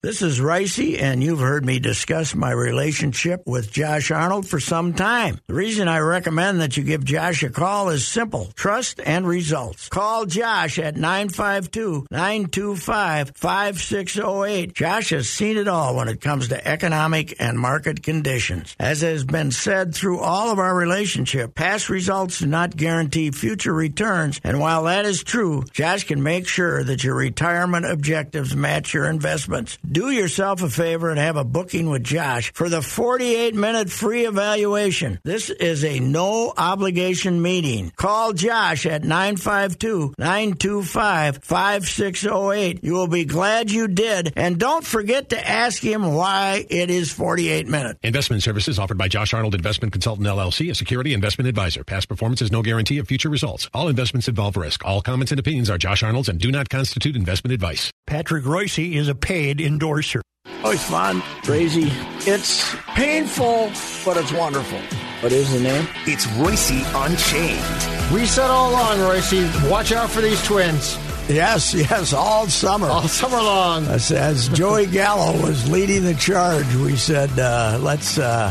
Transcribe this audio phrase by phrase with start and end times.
[0.00, 4.94] This is Reusse, and you've heard me discuss my relationship with Josh Arnold for some
[4.94, 5.40] time.
[5.48, 9.88] The reason I recommend that you give Josh a call is simple trust and results.
[9.88, 14.72] Call Josh at 952 925 5608.
[14.72, 18.76] Josh has seen it all when it comes to economic and market conditions.
[18.78, 23.74] As has been said through all of our relationship, past results do not guarantee future
[23.74, 28.94] returns, and while that is true, Josh can make sure that your retirement objectives match
[28.94, 29.76] your investments.
[29.90, 34.26] Do yourself a favor and have a booking with Josh for the 48 minute free
[34.26, 35.18] evaluation.
[35.24, 37.90] This is a no obligation meeting.
[37.96, 42.84] Call Josh at 952 925 5608.
[42.84, 44.34] You will be glad you did.
[44.36, 47.98] And don't forget to ask him why it is 48 minutes.
[48.02, 51.82] Investment services offered by Josh Arnold Investment Consultant LLC, a security investment advisor.
[51.82, 53.70] Past performance is no guarantee of future results.
[53.72, 54.84] All investments involve risk.
[54.84, 57.90] All comments and opinions are Josh Arnold's and do not constitute investment advice.
[58.08, 60.22] Patrick Reusse is a paid endorser.
[60.64, 61.92] Oh, it's fun, crazy.
[62.20, 63.70] It's painful,
[64.02, 64.78] but it's wonderful.
[65.20, 65.86] What is the name?
[66.06, 68.10] It's Reusse Unchained.
[68.10, 70.96] We said all along, Reusse, watch out for these twins.
[71.28, 72.86] Yes, yes, all summer.
[72.86, 73.84] All summer long.
[73.88, 78.50] As, as Joey Gallo was leading the charge, we said, uh, "Let's uh,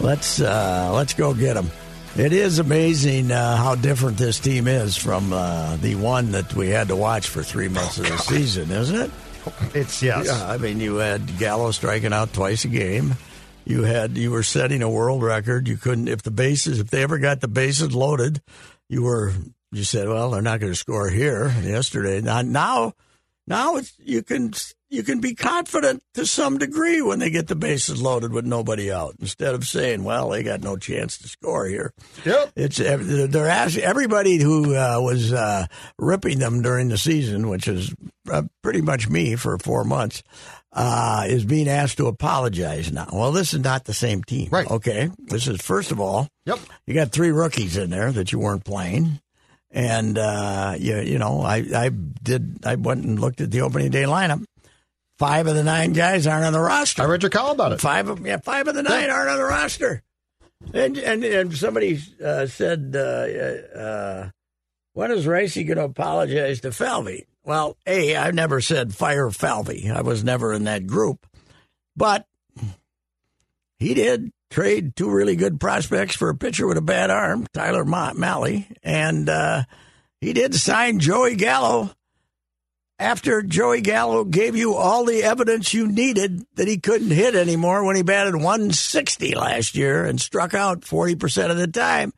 [0.00, 1.70] let's uh, let's go get them."
[2.16, 6.68] It is amazing uh, how different this team is from uh, the one that we
[6.68, 9.10] had to watch for three months of the season, isn't it?
[9.74, 10.26] It's yes.
[10.26, 13.14] Yeah, I mean, you had Gallo striking out twice a game.
[13.64, 15.68] You had you were setting a world record.
[15.68, 18.42] You couldn't if the bases if they ever got the bases loaded,
[18.88, 19.32] you were
[19.72, 21.54] you said, well, they're not going to score here.
[21.62, 22.92] Yesterday, now now
[23.46, 24.52] now it's, you can
[24.90, 28.90] you can be confident to some degree when they get the bases loaded with nobody
[28.92, 31.92] out instead of saying, well, they got no chance to score here.
[32.24, 32.52] Yep.
[32.56, 35.66] It's they're asking everybody who uh, was uh,
[35.98, 37.94] ripping them during the season, which is
[38.30, 40.22] uh, pretty much me for four months.
[40.72, 43.08] Uh, is being asked to apologize now.
[43.12, 44.50] Well, this is not the same team.
[44.52, 44.70] Right.
[44.70, 45.10] Okay.
[45.18, 46.60] This is, first of all, Yep.
[46.86, 49.20] you got three rookies in there that you weren't playing.
[49.72, 53.90] And, uh, you, you know, I, I did, I went and looked at the opening
[53.90, 54.44] day lineup.
[55.20, 57.02] Five of the nine guys aren't on the roster.
[57.02, 57.80] I read your column about it.
[57.82, 60.02] Five of yeah, five of the nine aren't on the roster.
[60.72, 64.30] And and, and somebody uh, said, uh, uh,
[64.94, 67.26] when is Reusse going to apologize to Falvey?
[67.44, 69.90] Well, a I never said fire Falvey.
[69.90, 71.26] I was never in that group,
[71.94, 72.24] but
[73.78, 77.84] he did trade two really good prospects for a pitcher with a bad arm, Tyler
[77.84, 79.64] Ma- Mahle, and uh,
[80.22, 81.90] he did sign Joey Gallo
[83.00, 87.82] after Joey Gallo gave you all the evidence you needed that he couldn't hit anymore
[87.82, 92.12] when he batted 160 last year and struck out 40% of the time.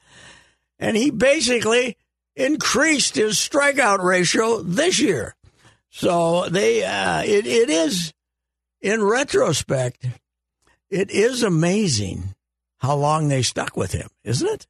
[0.80, 1.96] And he basically
[2.34, 5.36] increased his strikeout ratio this year.
[5.90, 8.12] So they, uh, it, it is,
[8.80, 10.04] in retrospect,
[10.90, 12.34] it is amazing
[12.78, 14.66] how long they stuck with him, isn't it?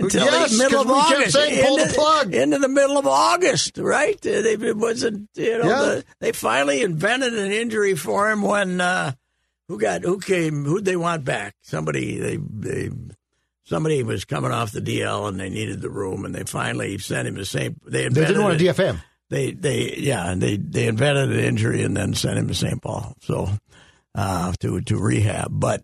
[0.00, 2.34] Until Yes, the middle of August, saying, pull the into, plug.
[2.34, 4.16] into the middle of August, right?
[4.26, 5.80] Uh, They, it wasn't, you know, Yeah.
[5.80, 9.12] the, they finally invented an injury for him when uh,
[9.68, 11.54] who got who came who'd they want back?
[11.62, 12.90] Somebody they they
[13.64, 17.28] somebody was coming off the DL and they needed the room and they finally sent
[17.28, 17.76] him to St.
[17.88, 18.98] They, They didn't want to him.
[19.28, 22.82] They they yeah they they invented an injury and then sent him to St.
[22.82, 23.48] Paul so
[24.14, 25.82] uh, to to rehab, but.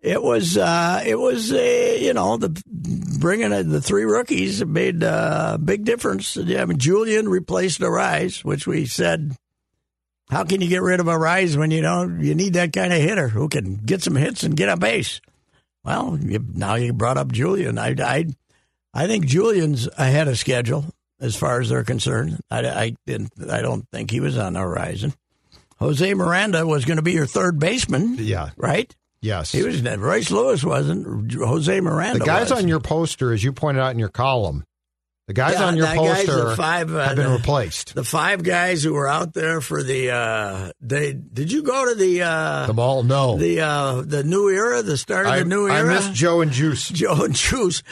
[0.00, 2.50] It was, uh, it was, uh, you know, the
[3.18, 6.36] bringing in the three rookies made uh, a big difference.
[6.36, 9.34] I mean, Julien replaced Arraez, which we said,
[10.30, 12.20] how can you get rid of Arraez when you don't?
[12.22, 15.20] You need that kind of hitter who can get some hits and get on base.
[15.84, 17.76] Well, you, now you brought up Julien.
[17.78, 18.26] I, I,
[18.94, 20.84] I think Julien's ahead of schedule
[21.20, 22.38] as far as they're concerned.
[22.50, 25.12] I, I didn't, I don't think he was on the horizon.
[25.80, 28.50] Jose Miranda was going to be your third baseman, Yeah.
[28.56, 28.94] right?
[29.20, 29.52] Yes.
[29.52, 31.32] He was Royce Lewis wasn't.
[31.32, 32.20] Jose Miranda.
[32.20, 32.62] the guys was.
[32.62, 34.64] on your poster, as you pointed out in your column,
[35.26, 37.94] the guys Yeah, on your poster five, uh, have been the- replaced.
[37.94, 40.10] the five guys who were out there for the.
[40.10, 43.36] Uh, they did you go to the uh, The mall, no.
[43.36, 45.80] the uh, the new era, the start of I, the new era.
[45.90, 46.88] I missed Joe and Juice.
[46.88, 47.82] Joe and Juice.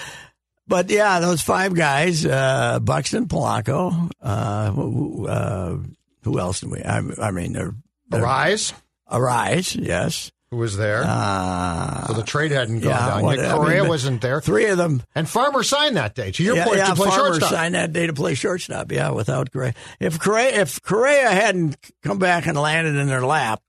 [0.68, 4.10] But yeah, those five guys: uh, Buxton, Polanco.
[4.20, 5.76] Uh, who, uh,
[6.22, 6.82] who else do we?
[6.82, 7.74] I, I mean, they're,
[8.08, 8.72] they're Arraez,
[9.10, 10.32] Arraez, yes.
[10.50, 11.02] Who was there.
[11.04, 13.46] Uh, so the trade hadn't gone yeah, down what- yet.
[13.46, 14.40] I mean, Correa wasn't there.
[14.40, 16.30] three of them And Farmer signed that day.
[16.32, 17.50] To your yeah, point, yeah, to play Farmer shortstop.
[17.50, 18.92] signed that day to play shortstop.
[18.92, 19.74] Yeah, without Correa.
[19.98, 23.60] If Correa, if Correa hadn't come back and landed in their lap,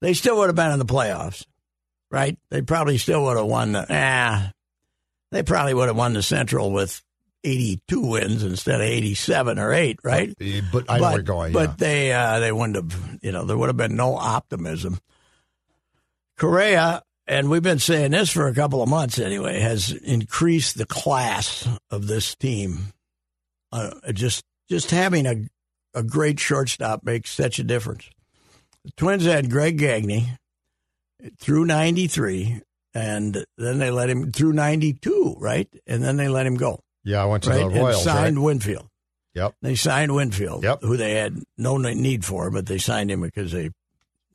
[0.00, 1.44] they still would have been in the playoffs,
[2.10, 2.36] right?
[2.50, 3.72] They probably still would have won.
[3.72, 4.52] The, ah,
[5.30, 7.02] they probably would have won the Central with
[7.44, 10.30] 82 wins instead of 87 or 8, right?
[10.40, 11.52] Uh, But I know where you're going.
[11.52, 11.74] But yeah.
[11.78, 14.98] they uh, they wouldn't have, you know, there would have been no optimism.
[16.38, 20.86] Correa, and we've been saying this for a couple of months anyway, has increased the
[20.86, 22.92] class of this team.
[23.72, 25.46] Uh, just just having a
[25.94, 28.08] a great shortstop makes such a difference.
[28.84, 30.28] The Twins had Greg Gagne
[31.38, 32.62] through '93,
[32.94, 35.68] and then they let him through '92, right?
[35.86, 37.58] And then they let him go, yeah, I went to right?
[37.58, 37.96] the Royals.
[37.96, 38.44] and signed right?
[38.44, 38.86] Winfield.
[39.34, 39.54] Yep.
[39.62, 40.82] They signed Winfield, Yep.
[40.82, 43.70] who they had no need for, but they signed him because they,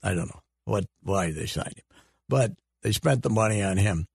[0.01, 1.83] I don't know what why they signed him,
[2.29, 4.07] but they spent the money on him,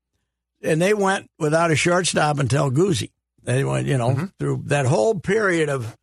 [0.62, 3.10] and they went without a shortstop until Guzzi.
[3.42, 4.20] They went, you Mm-hmm.
[4.20, 5.96] know, through that whole period of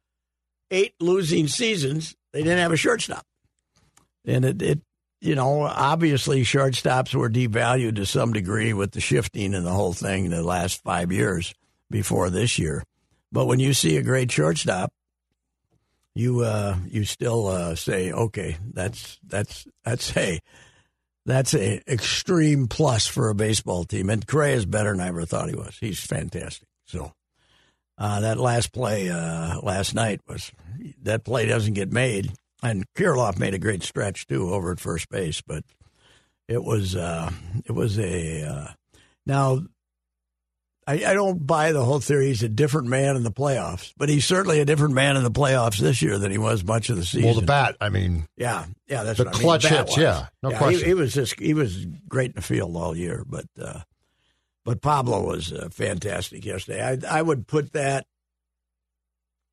[0.71, 3.25] eight losing seasons, they didn't have a shortstop,
[4.25, 4.81] and it, it
[5.21, 9.93] you know, obviously shortstops were devalued to some degree with the shifting and the whole
[9.93, 11.53] thing in the last five years
[11.89, 12.83] before this year.
[13.31, 14.91] But when you see a great shortstop,
[16.13, 20.39] you uh, you still uh, say, okay, that's that's that's a
[21.25, 24.09] that's a extreme plus for a baseball team.
[24.09, 25.77] And Correa is better than I ever thought he was.
[25.79, 26.67] He's fantastic.
[26.85, 27.13] So
[27.97, 30.51] uh, that last play uh, last night was
[31.01, 35.09] that play doesn't get made, and Kirilloff made a great stretch too over at first
[35.09, 35.63] base, but
[36.47, 37.31] it was uh,
[37.65, 38.67] it was a uh,
[39.25, 39.61] now.
[40.87, 44.07] I, I don't buy the whole theory he's a different man in the playoffs, but
[44.07, 46.97] he's certainly a different man in the playoffs this year than he was much of
[46.97, 47.25] the season.
[47.25, 47.75] Well, the bat.
[47.81, 49.41] I mean, Yeah, yeah, that's The what I mean.
[49.41, 50.87] clutch Bat hits, yeah, no he- question.
[50.87, 53.79] He, was just he was great in the field all year, but uh,
[54.63, 56.83] but Pablo was uh, fantastic yesterday.
[56.83, 58.05] I I would put that.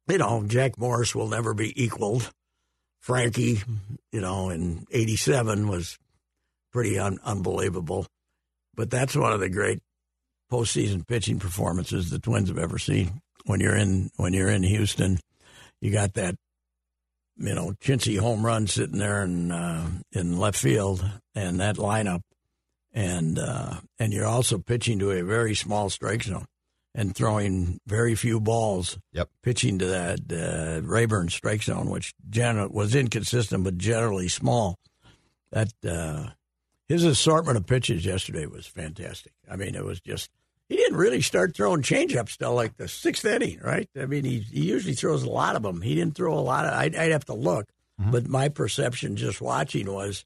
[0.09, 2.31] You know, Jack Morris will never be equaled.
[3.01, 3.61] Frankie,
[4.13, 5.99] you know, in '87 was
[6.73, 8.07] pretty un- unbelievable,
[8.75, 9.81] but that's one of the great
[10.53, 13.21] postseason pitching performances the Twins have ever seen.
[13.47, 15.19] When you're in when you're in Houston,
[15.81, 16.37] you got that
[17.37, 21.05] you know, chintzy home run sitting there in uh, in left field,
[21.35, 22.21] and that lineup,
[22.93, 26.47] and uh, and you're also pitching to a very small strike zone,
[26.95, 28.99] and throwing very few balls.
[29.13, 29.31] Yep.
[29.43, 34.77] Pitching to that uh, Rayburn strike zone, which gen- was inconsistent but generally small.
[35.51, 36.29] That uh,
[36.89, 39.33] his assortment of pitches yesterday was fantastic.
[39.51, 40.31] I mean, it was just
[40.73, 43.89] he didn't really start throwing changeups till like the sixth inning, right?
[44.01, 45.83] I mean, he, he usually throws a lot of them.
[45.83, 46.73] He didn't throw a lot of.
[46.73, 47.69] I'd, I'd have to look,
[48.01, 48.11] mm-hmm.
[48.11, 50.25] but my perception just watching was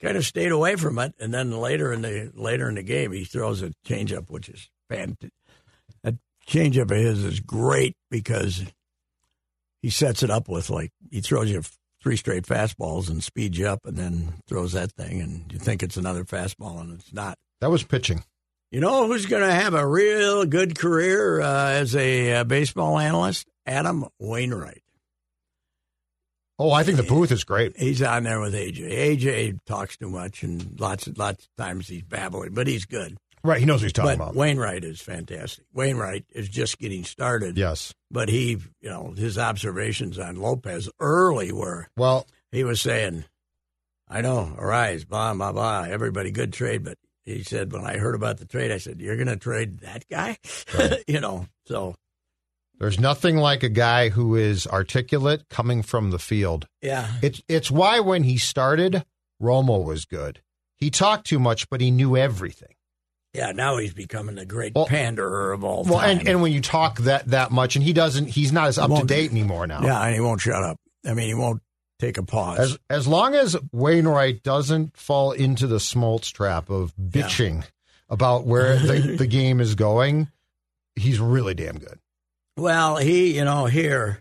[0.00, 1.14] kind of stayed away from it.
[1.18, 4.70] And then later in the later in the game, he throws a changeup, which is
[4.88, 5.32] fantastic.
[6.02, 8.64] That changeup of his is great because
[9.80, 11.62] he sets it up with like he throws you
[12.02, 15.82] three straight fastballs and speeds you up, and then throws that thing, and you think
[15.82, 17.38] it's another fastball, and it's not.
[17.60, 18.24] that was pitching.
[18.72, 22.98] You know who's going to have a real good career uh, as a uh, baseball
[22.98, 23.46] analyst?
[23.66, 24.82] Adam Wainwright.
[26.58, 27.76] Oh, I think the booth is great.
[27.76, 28.90] He's on there with AJ.
[28.90, 33.18] AJ talks too much, and lots of lots of times he's babbling, but he's good.
[33.44, 34.36] Right, he knows what he's talking but about.
[34.36, 35.64] Wainwright is fantastic.
[35.74, 37.58] Wainwright is just getting started.
[37.58, 37.92] yes.
[38.10, 43.24] But he, you know, his observations on Lopez early were Well, he was saying,
[44.08, 45.82] I know, Arraez, blah, blah, blah.
[45.82, 46.84] Everybody good trade.
[46.84, 49.80] But he said, when I heard about the trade, I said, You're going to trade
[49.80, 50.38] that guy?
[51.08, 51.94] you know, so
[52.78, 56.66] there's nothing like a guy who is articulate coming from the field.
[56.80, 57.08] yeah.
[57.22, 59.04] It's it's why when he started,
[59.40, 60.40] Romo was good.
[60.78, 62.74] He talked too much, but he knew everything.
[63.34, 66.18] Yeah, now he's becoming the great Well- panderer of all Well, time.
[66.18, 68.90] and, and when you talk that that much, and he doesn't, he's not as up
[68.94, 69.82] to date anymore now.
[69.82, 70.76] yeah, and he won't shut up.
[71.06, 71.62] I mean, he won't
[72.02, 72.58] take a pause.
[72.58, 77.64] As as long as Wainwright doesn't fall into the Smoltz trap of bitching
[78.08, 80.28] about where the, the game is going,
[80.96, 81.98] he's really damn good.
[82.56, 84.20] well, he, you know, here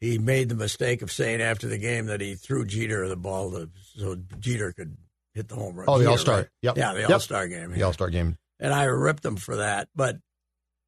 [0.00, 3.50] he made the mistake of saying after the game that he threw Jeter the ball
[3.52, 4.96] to, so Jeter could
[5.34, 5.86] hit the home run.
[5.88, 6.36] Oh, the All-Star.
[6.36, 6.48] right?
[6.62, 6.76] Yep.
[6.76, 7.10] Yeah, the Yep.
[7.10, 7.72] All Star game.
[7.72, 8.36] The All Star game.
[8.60, 9.88] and I ripped him for that.
[9.96, 10.18] But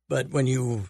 [0.09, 0.85] but when you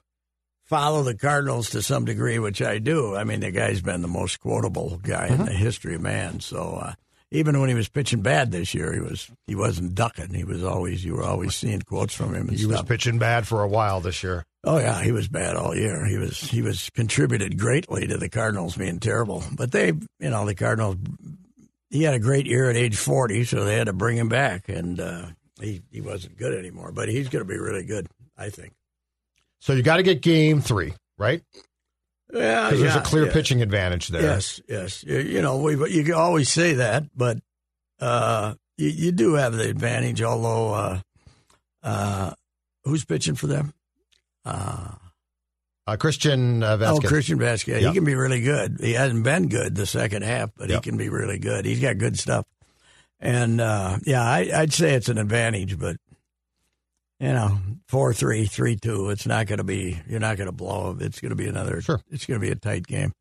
[0.70, 4.08] follow the Cardinals to some degree, which I do, I mean the guy's been the
[4.08, 5.40] most quotable guy Mm-hmm.
[5.40, 6.40] in the history of man.
[6.40, 6.94] So uh,
[7.32, 10.32] even when he was pitching bad this year, he was he wasn't ducking.
[10.32, 13.46] He was always you were always seeing quotes from him and He was pitching bad
[13.46, 14.44] for a while this year.
[14.64, 16.06] Oh yeah, he was bad all year.
[16.06, 19.42] He was he was contributed greatly to the Cardinals being terrible.
[19.52, 20.96] But they, you know, the Cardinals.
[21.90, 24.68] He had a great year at age forty, so they had to bring him back,
[24.68, 25.26] and uh,
[25.60, 26.92] he he wasn't good anymore.
[26.92, 28.06] But he's going to be really good,
[28.38, 28.72] I think.
[29.60, 31.42] So you got to get game three, right?
[32.32, 33.32] Yeah, Because there's yeah, a clear yeah.
[33.32, 34.22] pitching advantage there.
[34.22, 35.04] Yes, yes.
[35.04, 37.38] You, you know, we you can always say that, but
[38.00, 40.22] uh, you, you do have the advantage.
[40.22, 41.00] Although, uh,
[41.82, 42.32] uh,
[42.84, 43.74] who's pitching for them?
[44.44, 44.92] Uh,
[45.86, 47.82] Uh, Christian uh, Oh, Christian Vasquez.
[47.82, 47.88] Yeah.
[47.88, 48.78] He can be really good.
[48.80, 50.84] He hasn't been good the second half, but Yep.
[50.84, 51.64] he can be really good.
[51.64, 52.46] He's got good stuff.
[53.18, 55.96] And uh, yeah, I, I'd say it's an advantage, but
[57.20, 59.10] you know, four three, three two.
[59.10, 60.00] It's not going to be.
[60.08, 60.96] You're not going to blow.
[60.98, 61.80] It's going to be another.
[61.82, 62.00] Sure.
[62.10, 63.12] It's going to be a tight game.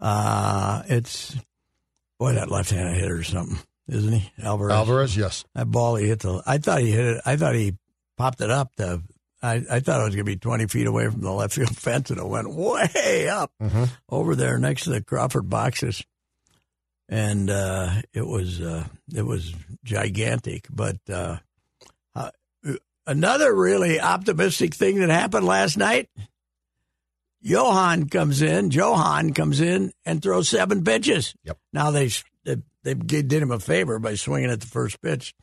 [0.00, 1.36] Uh it's
[2.18, 3.58] boy that left-handed hitter or something,
[3.88, 4.32] isn't he?
[4.42, 4.72] Alvarez.
[4.74, 5.44] Alvarez, yes.
[5.54, 6.42] That ball he hit the.
[6.46, 7.20] I thought he hit it.
[7.26, 7.74] I thought he
[8.16, 8.74] popped it up.
[8.76, 9.02] To,
[9.42, 11.76] I I thought it was going to be twenty feet away from the left field
[11.76, 13.90] fence, and it went way up Mhm.
[14.08, 16.04] over there next to the Crawford boxes,
[17.08, 19.52] and uh, it was uh, it was
[19.84, 20.66] gigantic.
[20.70, 21.38] But uh,
[23.08, 26.08] another really optimistic thing that happened last night.
[27.44, 28.70] Jhoan comes in.
[28.70, 31.34] Jhoan comes in and throws seven pitches.
[31.44, 31.58] Yep.
[31.72, 32.10] Now they
[32.44, 35.34] they, they did him a favor by swinging at the first pitch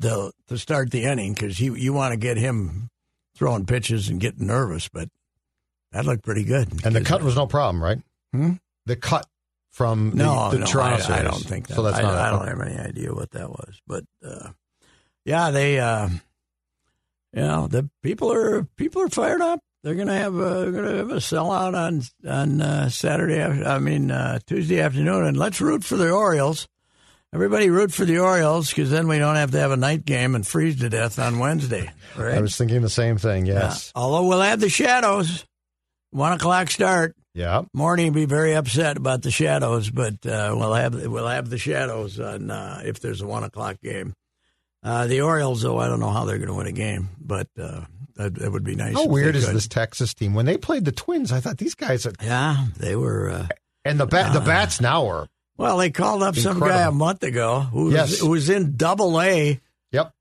[0.00, 2.88] to to start the inning because you you want to get him
[3.36, 5.08] throwing pitches and getting nervous, but
[5.92, 6.84] that looked pretty good.
[6.84, 7.98] And the cut was no problem, right?
[8.32, 8.52] Hmm?
[8.86, 9.26] The cut
[9.70, 11.74] from the, no, the no, Toronto I, I don't think that.
[11.74, 12.14] So that's I, not.
[12.14, 14.50] I don't have any idea what that was, but uh,
[15.24, 16.08] yeah, they, uh,
[17.32, 19.60] you know, the people are people are fired up.
[19.82, 23.42] They're gonna have a, gonna have a sellout on on uh, Saturday.
[23.42, 26.68] I mean uh, Tuesday afternoon, and let's root for the Orioles.
[27.34, 30.34] Everybody root for the Orioles because then we don't have to have a night game
[30.34, 31.90] and freeze to death on Wednesday.
[32.14, 32.34] Right?
[32.34, 33.46] I was thinking the same thing.
[33.46, 33.90] Yes.
[33.96, 35.46] Uh, although we'll have the shadows.
[36.10, 37.16] One o'clock start.
[37.32, 37.62] Yeah.
[37.72, 42.20] Morning be very upset about the shadows, but uh, we'll have we'll have the shadows
[42.20, 44.12] on uh, if there's a one o'clock game.
[44.82, 47.46] Uh, the Orioles, though, I don't know how they're going to win a game, but
[47.60, 47.82] uh,
[48.16, 48.94] that, that would be nice.
[48.94, 50.34] How weird is this Texas team?
[50.34, 53.30] When they played the Twins, I thought these guys are, Yeah, they were.
[53.30, 53.46] Uh,
[53.84, 55.28] and the bat, the bats now are.
[55.56, 58.18] well, they called up some guy a month ago who was, Yes.
[58.18, 59.60] who was in Double A.
[59.92, 60.12] Yep.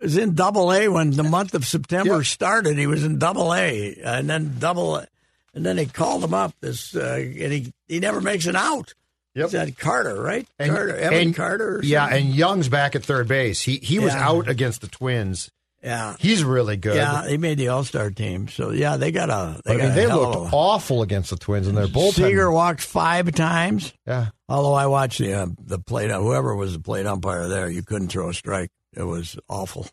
[0.00, 2.24] Was in Double A when the month of September Yep.
[2.26, 2.76] started.
[2.78, 6.54] He was in Double A, and then Double, and then they called him up.
[6.60, 8.94] This uh, and he he never makes an out.
[9.38, 9.46] Yep.
[9.46, 10.46] Is that Carter, right?
[10.58, 11.76] And- Carter, Evan and- Carter.
[11.78, 13.62] Or Yeah, and Jung's back at third base.
[13.62, 14.28] He he was Yeah.
[14.28, 15.50] out against the Twins.
[15.82, 16.96] yeah, He's really good.
[16.96, 17.26] yeah.
[17.28, 19.60] He made the All Star team, so yeah, they got a.
[19.64, 22.14] They I got mean, they looked awful against the Twins, and their bullpen.
[22.14, 23.92] Seager walked five times.
[24.06, 27.82] yeah, Although I watched the uh, the plate, whoever was the plate umpire there, you
[27.82, 28.70] couldn't throw a strike.
[28.96, 29.86] It was awful.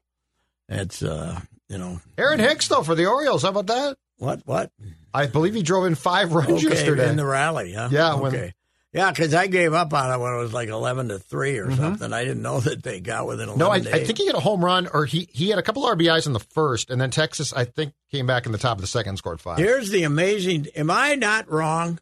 [0.67, 3.43] It's uh, you know Aaron Hicks though for the Orioles.
[3.43, 3.97] How about that?
[4.17, 4.71] what what
[5.13, 7.09] I believe he drove in five runs okay yesterday.
[7.09, 7.89] in the rally, huh?
[7.91, 8.53] Yeah, when- okay.
[8.95, 11.73] Yeah, because I gave up on it when it was like eleven to three Mm-hmm.
[11.73, 12.13] or something.
[12.13, 13.59] I didn't know that they got within eleven.
[13.59, 15.83] no, I, I think he had a home run, or he he had a couple
[15.83, 18.81] RBIs in the first, and then Texas, I think, came back in the top of
[18.81, 19.57] the second, and scored five.
[19.57, 20.67] Here's the amazing.
[20.77, 21.99] Am I not wrong?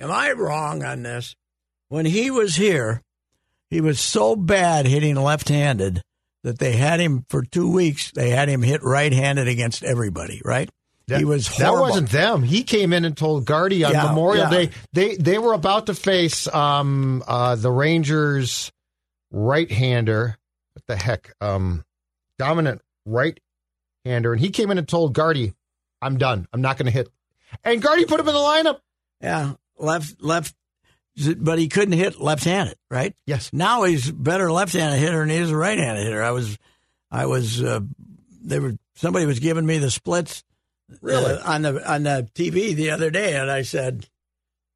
[0.00, 1.36] Am I wrong on this?
[1.88, 3.00] When he was here,
[3.70, 6.02] he was so bad hitting left-handed
[6.42, 8.10] that they had him for two weeks.
[8.10, 10.42] They had him hit right-handed against everybody.
[10.44, 10.68] Right?
[11.08, 11.48] That, he was.
[11.58, 12.42] That wasn't them.
[12.42, 14.50] He came in and told Gardy on Yeah, Memorial yeah.
[14.50, 18.72] Day they they were about to face um uh the Rangers
[19.30, 20.36] right hander.
[20.72, 21.32] What the heck?
[21.40, 21.84] Um
[22.38, 23.38] dominant right
[24.04, 24.32] hander.
[24.32, 25.54] And he came in and told Gardy,
[26.02, 26.48] I'm done.
[26.52, 27.08] I'm not gonna hit
[27.64, 28.80] and Gardy put him in the lineup.
[29.20, 30.54] Yeah, left left,
[31.38, 32.76] but he couldn't hit left-handed.
[32.90, 33.14] Right?
[33.26, 33.50] Yes.
[33.52, 36.22] Now he's better left-handed hitter than he is a right-handed hitter.
[36.22, 36.58] I was,
[37.10, 37.80] I was, uh,
[38.42, 40.42] they were somebody was giving me the splits
[41.00, 41.34] Really?
[41.34, 44.06] uh, on the on the TV the other day, and I said,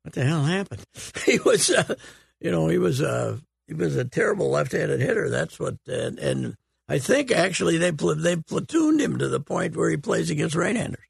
[0.03, 0.85] "What the hell happened?"
[1.27, 1.95] he was, uh,
[2.41, 3.39] you know, he was uh,
[3.69, 5.29] he was a terrible left-handed hitter.
[5.31, 6.57] That's what, and, and
[6.89, 10.57] I think actually they pl- they platooned him to the point where he plays against
[10.57, 11.05] right-handers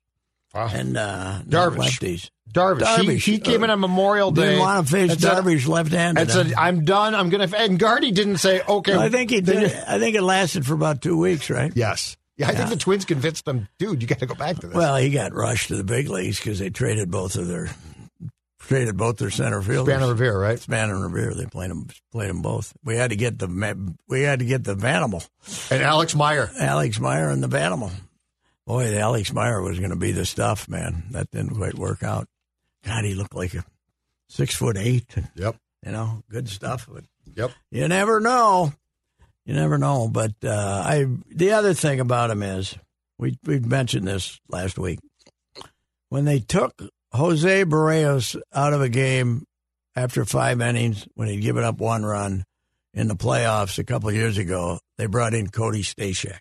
[0.54, 0.68] Wow.
[0.72, 1.98] and uh, Darvish.
[2.00, 2.30] lefties.
[2.52, 2.80] Darvish.
[2.80, 4.46] Darvish, He, he came uh, in on Memorial Day.
[4.46, 6.20] Didn't want to face and Darvish left-handed.
[6.22, 6.52] and said.
[6.54, 7.14] I'm done.
[7.14, 8.94] I'm gonna and Gardy didn't say, okay.
[8.96, 9.72] I think he did.
[9.72, 11.72] I think it lasted for about two weeks, right?
[11.74, 12.16] Yes.
[12.40, 12.58] Yeah, I Yeah.
[12.58, 14.74] think the Twins convinced them, dude, you got to go back to this.
[14.74, 17.68] Well, he got rushed to the big leagues because they traded both of their
[18.60, 19.92] traded both their center fielders.
[19.94, 20.58] Spanner Revere, right?
[20.58, 21.34] Span and Revere.
[21.34, 22.72] They played them played them both.
[22.82, 25.28] We had to get the we had to get the Vanimal,
[25.70, 26.50] And Alex Meyer.
[26.58, 27.90] Alex Meyer and the Vanimal.
[28.66, 31.04] Boy, the Alex Meyer was going to be the stuff, man.
[31.10, 32.26] That didn't quite work out.
[32.86, 33.64] God, he looked like a
[34.28, 35.14] six foot eight.
[35.34, 35.56] Yep.
[35.84, 36.86] you know, good stuff.
[36.90, 37.04] But
[37.34, 37.50] Yep.
[37.70, 38.72] you never know.
[39.50, 40.06] You never know.
[40.06, 42.76] But uh, I the other thing about him is
[43.18, 45.00] we we mentioned this last week
[46.08, 46.80] when they took
[47.10, 49.44] Jose Berríos out of a game
[49.96, 52.44] after five innings when he'd given up one run
[52.94, 54.78] in the playoffs a couple of years ago.
[54.98, 56.38] They brought in Cody Stashak.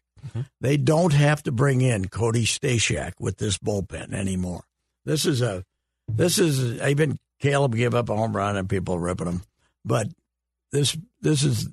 [0.62, 4.66] They don't have to bring in Cody Stashak with this bullpen anymore.
[5.06, 5.64] This is a
[6.08, 9.42] this is even Caleb gave up a home run and people ripping him,
[9.84, 10.10] but
[10.72, 11.70] this this is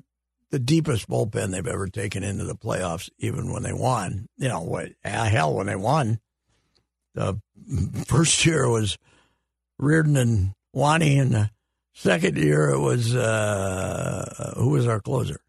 [0.50, 4.26] the deepest bullpen they've ever taken into the playoffs, even when they won.
[4.36, 4.90] You know what?
[5.02, 6.20] Hell, when they won,
[7.14, 7.40] the
[8.06, 8.96] first year was
[9.78, 11.50] Reardon and Wani, and the
[11.94, 15.40] second year it was uh, who was our closer?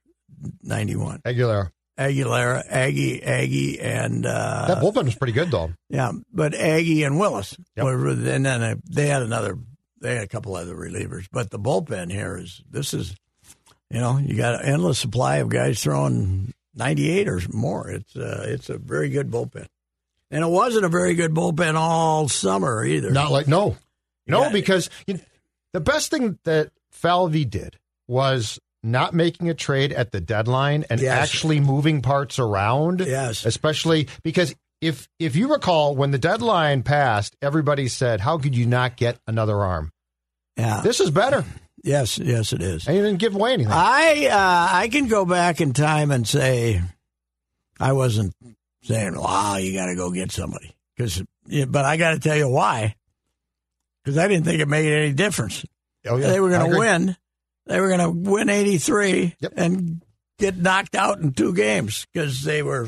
[0.61, 1.19] Ninety one.
[1.25, 1.71] Aguilera.
[1.97, 5.71] Aguilera, Aggie, Aggie, and uh, That bullpen was pretty good, though.
[5.89, 7.57] yeah, but Aggie and Willis.
[7.75, 7.85] Yep.
[7.85, 9.57] Were, and then they had another,
[9.99, 11.25] they had a couple other relievers.
[11.31, 13.15] But the bullpen here is, this is,
[13.89, 17.89] you know, you got an endless supply of guys throwing 98 or more.
[17.89, 19.67] It's, uh, it's a very good bullpen.
[20.29, 23.11] And it wasn't a very good bullpen all summer either.
[23.11, 23.77] Not like no,
[24.27, 24.49] no, Yeah.
[24.51, 25.19] because you
[25.73, 27.77] the best thing that Falvey did
[28.07, 31.17] was not making a trade at the deadline and Yes.
[31.17, 32.99] actually moving parts around.
[33.01, 33.45] Yes.
[33.45, 38.65] especially because if if you recall when the deadline passed, everybody said, "How could you
[38.65, 39.91] not get another arm?"
[40.57, 40.81] Yeah.
[40.81, 41.45] This is better,
[41.83, 42.87] yes, yes, it is.
[42.87, 43.71] and you didn't give away anything.
[43.71, 46.81] I uh, I can go back in time and say
[47.79, 48.33] I wasn't
[48.83, 51.21] saying, "Wow, you got to go get somebody," because
[51.69, 52.95] but I got to tell you why.
[54.03, 55.65] Because I didn't think it made any difference.
[56.07, 56.27] oh yeah.
[56.27, 57.17] They were going to win.
[57.65, 59.53] They were going to win eighty three Yep.
[59.57, 60.01] and
[60.39, 62.87] get knocked out in two games because they were,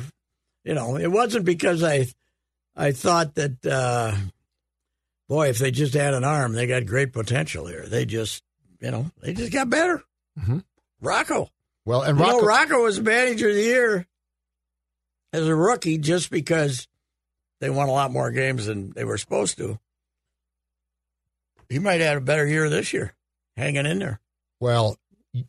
[0.63, 2.07] you know, it wasn't because I
[2.77, 4.15] I thought that uh,
[5.27, 7.85] boy, if they just had an arm, they got great potential here.
[7.85, 8.41] They just,
[8.79, 10.03] you know, they just got better.
[10.39, 10.63] Mhm.
[11.01, 11.49] Rocco.
[11.85, 14.07] Well, and You know, Rocco, Rocco was manager of the year
[15.33, 16.87] as a rookie just because
[17.61, 19.79] they won a lot more games than they were supposed to.
[21.69, 23.13] He might have had a better year this year,
[23.55, 24.19] hanging in there.
[24.59, 24.97] well,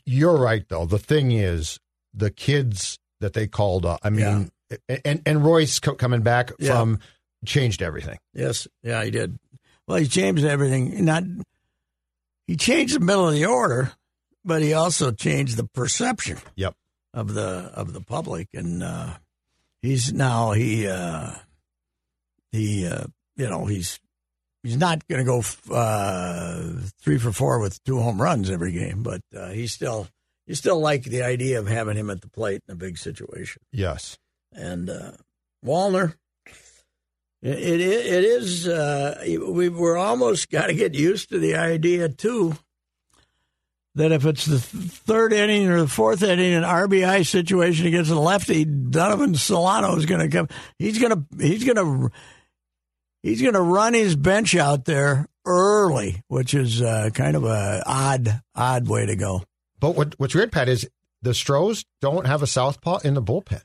[0.05, 0.85] you're right though.
[0.85, 1.81] The thing is,
[2.13, 4.01] the kids that they called up.
[4.03, 4.51] I mean,
[5.05, 6.73] and and Royce co- coming back Yeah.
[6.77, 6.99] from
[7.47, 8.19] changed everything.
[8.35, 9.39] Yes, yeah, he did.
[9.87, 11.03] Well, he changed everything.
[11.07, 11.25] Not
[12.51, 13.93] he changed the middle of the order,
[14.45, 16.39] but he also changed the perception.
[16.57, 16.75] Yep.
[17.15, 19.15] of the of the public, and uh,
[19.83, 21.31] he's now he uh,
[22.51, 23.05] he uh,
[23.37, 24.01] you know he's
[24.65, 29.05] he's not going to go uh, three for four with two home runs every game,
[29.05, 30.09] but uh, he's still
[30.49, 33.63] you still like the idea of having him at the plate in a big situation.
[33.71, 34.19] Yes.
[34.53, 35.13] And uh,
[35.65, 36.15] Wallner,
[37.43, 42.09] it it, it is uh, we we're almost got to get used to the idea
[42.09, 42.57] too
[43.97, 48.19] that if it's the third inning or the fourth inning, an RBI situation against a
[48.19, 50.49] lefty, Donovan Solano is going to come.
[50.79, 52.11] He's going to he's going to
[53.23, 57.83] he's going to run his bench out there early, which is uh, kind of a
[57.85, 59.43] odd odd way to go.
[59.81, 60.89] But what what's weird, Pat, is
[61.23, 63.63] the Stros don't have a southpaw in the bullpen.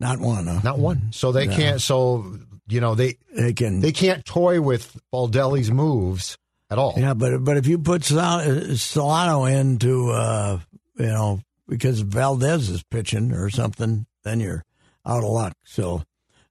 [0.00, 0.60] Not one, huh?
[0.62, 1.12] Not one.
[1.12, 1.56] So they No.
[1.56, 1.80] can't.
[1.80, 2.38] So
[2.72, 3.80] you know they They can.
[3.80, 6.38] they can't toy with Baldelli's moves
[6.70, 6.94] at all.
[6.96, 10.58] Yeah, but but if you put Sol- uh, Solano into uh,
[10.98, 14.64] you know because Valdez is pitching or something, then you're
[15.06, 15.54] out of luck.
[15.64, 16.02] So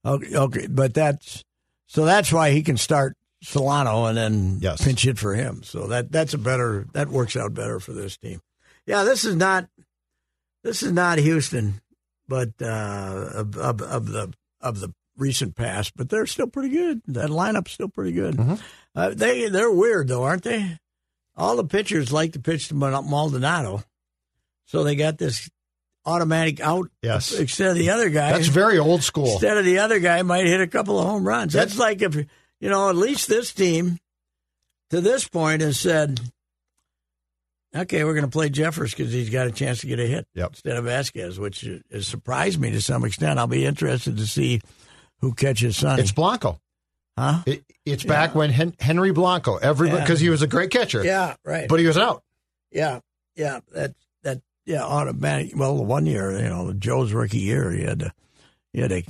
[0.06, 1.44] okay, okay, but that's
[1.88, 4.84] so that's why he can start Solano and then Yes.
[4.84, 5.64] pinch hit for him.
[5.64, 8.42] So that that's a better that works out better for this team.
[8.86, 9.68] Yeah, this is not
[10.64, 11.82] this is not Houston,
[12.28, 17.02] but uh, of, of, of the of the recent past, but they're still pretty good.
[17.08, 18.40] That lineup's still pretty good.
[18.96, 20.78] Uh, they they're weird though, aren't they?
[21.38, 23.84] All the pitchers like to pitch to Maldonado,
[24.66, 25.50] so they got this
[26.06, 26.90] automatic out.
[27.02, 27.32] Yes.
[27.38, 29.32] Instead of the other guy, That's very old school.
[29.34, 31.54] instead of the other guy might hit a couple of home runs.
[31.54, 33.98] That's like if you know at least this team
[34.90, 36.20] to this point has said,
[37.76, 40.28] okay, we're going to play Jeffers because he's got a chance to get a hit
[40.36, 40.50] Yep.
[40.50, 43.40] instead of Vasquez, which has surprised me to some extent.
[43.40, 44.62] I'll be interested to see
[45.22, 46.02] who catches Sonny.
[46.02, 46.60] It's Blanco.
[47.18, 47.44] huh?
[47.46, 50.04] It, it's back when Hen- Henry Blanco, everybody, Yeah.
[50.06, 51.68] because he was a great catcher, Yeah, right.
[51.68, 52.24] but he was out.
[52.72, 53.00] Yeah,
[53.36, 55.52] yeah, that that yeah, automatic.
[55.56, 58.14] Well, the one year, you know, Joe's rookie year, he had to,
[58.74, 59.04] he had to,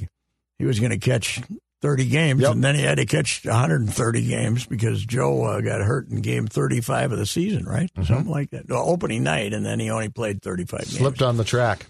[0.58, 1.42] he was going to catch
[1.82, 2.52] thirty games, Yep.
[2.54, 5.82] and then he had to catch one hundred and thirty games because Joe uh, got
[5.82, 7.90] hurt in game thirty-five of the season, right?
[8.04, 8.68] Something like that.
[8.70, 10.98] Well, opening night, and then he only played thirty-five games.
[10.98, 11.86] Slipped on the track.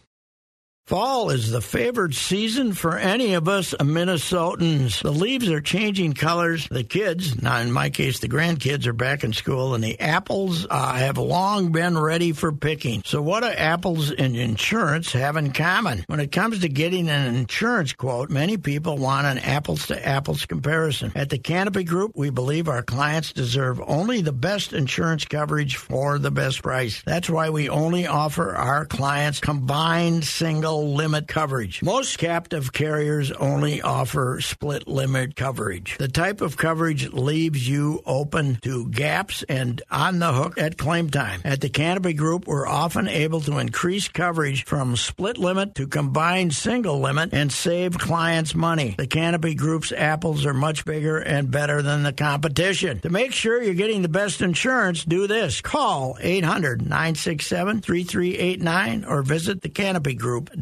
[0.87, 5.01] Fall is the favored season for any of us Minnesotans.
[5.01, 6.67] The leaves are changing colors.
[6.69, 10.67] The kids, now in my case, the grandkids are back in school, and the apples
[10.69, 13.03] uh, have long been ready for picking.
[13.05, 16.03] So, what do apples and insurance have in common?
[16.07, 20.45] When it comes to getting an insurance quote, many people want an apples to apples
[20.45, 21.13] comparison.
[21.15, 26.19] At the Canopy Group, we believe our clients deserve only the best insurance coverage for
[26.19, 27.01] the best price.
[27.05, 31.83] That's why we only offer our clients combined single single limit coverage.
[31.83, 35.97] Most captive carriers only offer split limit coverage.
[35.97, 41.09] The type of coverage leaves you open to gaps and on the hook at claim
[41.09, 41.41] time.
[41.45, 46.53] At the Canopy Group, we're often able to increase coverage from split limit to combined
[46.53, 48.95] single limit and save clients money.
[48.97, 52.99] The Canopy Group's apples are much bigger and better than the competition.
[53.01, 55.61] To make sure you're getting the best insurance, do this.
[55.61, 60.60] Call 800 967 3389 or visit thecanopygroup.com.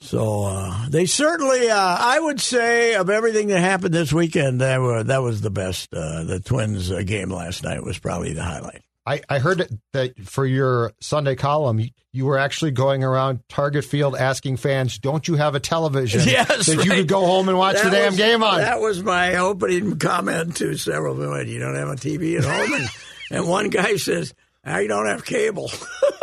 [0.00, 4.80] So uh, they certainly, uh, I would say, of everything that happened this weekend, that,
[4.80, 5.92] were, that was the best.
[5.92, 8.82] Uh, the Twins uh, game last night was probably the highlight.
[9.04, 13.84] I, I heard that for your Sunday column, you, you were actually going around Target
[13.86, 17.56] Field asking fans, "Don't you have a television Yes, that you could go home and
[17.56, 21.42] watch That the damn was- game on?" That was my opening comment to several people.
[21.42, 22.88] You don't have a TV at home, and,
[23.30, 24.34] and one guy says,
[24.68, 25.70] "I don't have cable."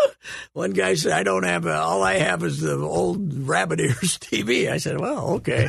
[0.54, 1.66] one guy said, "I don't have.
[1.66, 5.68] A, all I have is the old Rabbit Ears TV." I said, "Well, okay."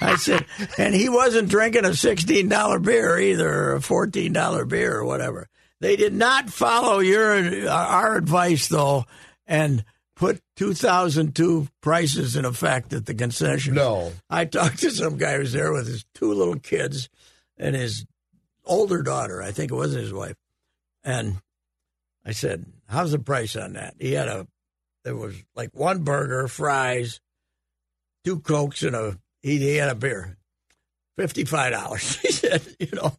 [0.00, 0.44] I said,
[0.76, 5.04] and he wasn't drinking a sixteen dollar beer either, or a fourteen dollar beer or
[5.04, 5.48] whatever.
[5.80, 7.34] They did not follow your
[7.68, 9.04] uh, our advice though,
[9.46, 9.84] and
[10.18, 13.74] put 2002 prices in effect at the concession.
[13.74, 14.12] No.
[14.28, 17.08] I talked to some guy who was there with his two little kids
[17.56, 18.04] and his
[18.64, 19.40] older daughter.
[19.40, 20.34] I think it wasn't his wife.
[21.04, 21.40] And
[22.28, 24.46] I said, "How's the price on that?" He had a
[25.04, 27.20] there was like one burger, fries,
[28.24, 30.36] two cokes, and a he, he had a beer,
[31.16, 32.16] fifty five dollars.
[32.22, 33.16] He said, "You know,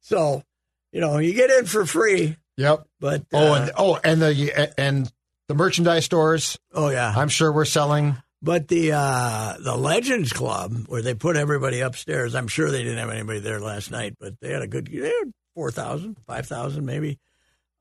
[0.00, 0.42] so
[0.92, 2.86] you know you get in for free, Yep.
[3.00, 5.12] but Oh, uh, and oh, and the and
[5.48, 6.58] the merchandise stores.
[6.72, 8.16] oh yeah, I'm sure we're selling.
[8.42, 12.98] But the uh, the Legends Club, where they put everybody upstairs, I'm sure they didn't
[12.98, 17.18] have anybody there last night, but they had a good, they had 4,000, 5,000 maybe,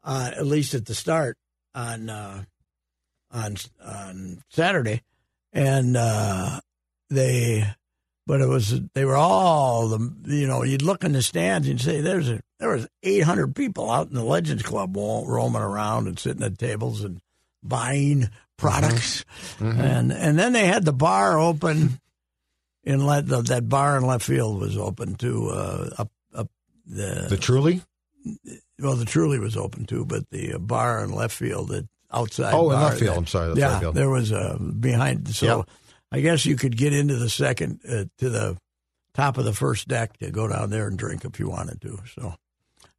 [0.04, 1.38] uh, at least at the start
[1.76, 2.44] on uh,
[3.32, 5.02] on on Saturday,
[5.52, 6.60] and uh,
[7.10, 7.66] they,
[8.28, 11.82] but it was they were all the you know you'd look in the stands and
[11.82, 16.08] say there's a there was 800 people out in the Legends Club ro- roaming around
[16.08, 17.20] and sitting at tables and
[17.62, 19.26] buying products,
[19.60, 22.00] and and then they had the bar open
[22.84, 26.50] in let the, that bar in left field was open to uh, up up
[26.86, 27.82] the, The Truly.
[28.84, 32.54] Well the Truly was open too, but the uh, bar in left field that outside
[32.54, 33.14] Oh, in left field.
[33.16, 33.48] that- I'm sorry.
[33.50, 33.96] That's yeah, field.
[33.96, 35.28] there was a behind.
[35.34, 35.70] So Yep.
[36.12, 38.58] I guess you could get into the second uh, to the
[39.16, 41.98] top of the first deck to go down there and drink if you wanted to.
[42.16, 42.36] So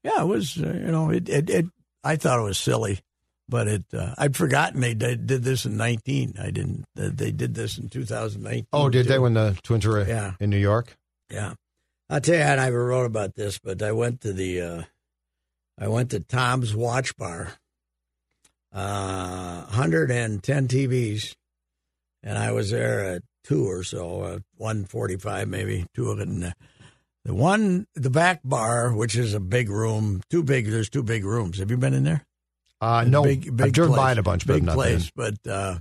[0.03, 1.67] yeah, it was uh, you know it, it it
[2.03, 2.99] I thought it was silly,
[3.49, 6.35] but it uh, I'd forgotten they did, did this in nineteen.
[6.41, 6.85] I didn't.
[6.99, 8.67] Uh, they did this in two thousand nineteen.
[8.73, 10.33] Oh, did they when the Twins were Yeah.
[10.41, 10.97] in New York?
[11.31, 11.55] Yeah,
[12.11, 14.83] I'll tell you, I never wrote about this, but I went to the, uh,
[15.79, 17.53] I went to Tom's Watch Bar,
[18.73, 21.35] uh, 110 TVs,
[22.23, 26.29] and I was there at two or so, uh, 145 maybe, two of it.
[26.29, 26.55] And the,
[27.25, 30.67] the one, the back bar, which is a big room, too big.
[30.67, 31.59] There's two big rooms.
[31.59, 32.25] Have you been in there?
[32.81, 34.77] Uh, no, big, big I've driven place, by it a bunch, but big not been.
[34.77, 35.11] place.
[35.15, 35.79] But uh,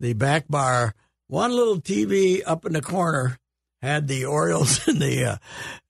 [0.00, 0.94] the back bar,
[1.28, 3.38] one little TV up in the corner
[3.82, 5.36] had the Orioles and the uh,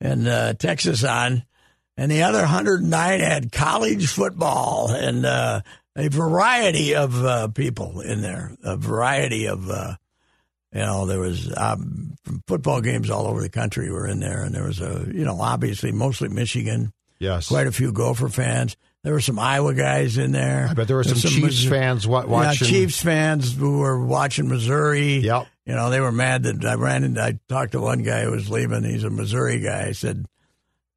[0.00, 1.44] and uh, Texas on,
[1.96, 5.60] and the other 109 had college football and uh,
[5.96, 9.68] a variety of uh, people in there, a variety of.
[9.70, 9.94] Uh,
[10.72, 12.16] you know, there was um,
[12.48, 15.40] football games all over the country were in there, and there was a, you know,
[15.40, 17.46] obviously mostly Michigan, Yes.
[17.46, 18.76] quite a few Gopher fans.
[19.04, 20.66] There were some Iowa guys in there.
[20.68, 22.66] I bet there were some, There's Chiefs Missouri- fans wa- watching.
[22.66, 25.18] Yeah, Chiefs fans who were watching Missouri.
[25.18, 25.46] Yep.
[25.64, 28.32] You know, they were mad that I ran into, I talked to one guy who
[28.32, 28.82] was leaving.
[28.82, 29.86] He's a Missouri guy.
[29.86, 30.26] I said,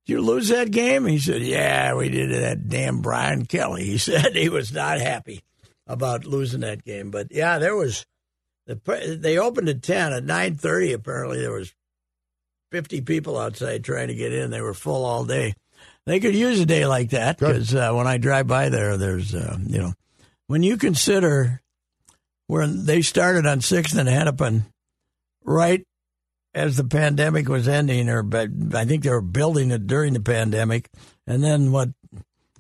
[0.08, 1.06] you lose that game?
[1.06, 2.42] He said, Yeah, we did it.
[2.42, 3.86] That damn Brian Kelly.
[3.86, 5.42] He said he was not happy
[5.86, 7.12] about losing that game.
[7.12, 8.06] But yeah, there was,
[8.66, 10.14] the, they opened at 10.
[10.14, 11.74] At 9.30, apparently, there was
[12.72, 14.52] 50 people outside trying to get in.
[14.52, 15.54] They were full all day.
[16.06, 19.36] They could use a day like that because uh, when I drive by there, there's,
[19.36, 19.94] uh, you know,
[20.48, 21.62] when you consider
[22.48, 24.64] where they started on Sixth and Hennepin,
[25.44, 25.86] right
[26.58, 30.20] as the pandemic was ending, or but I think they were building it during the
[30.20, 30.90] pandemic,
[31.28, 31.90] and then what,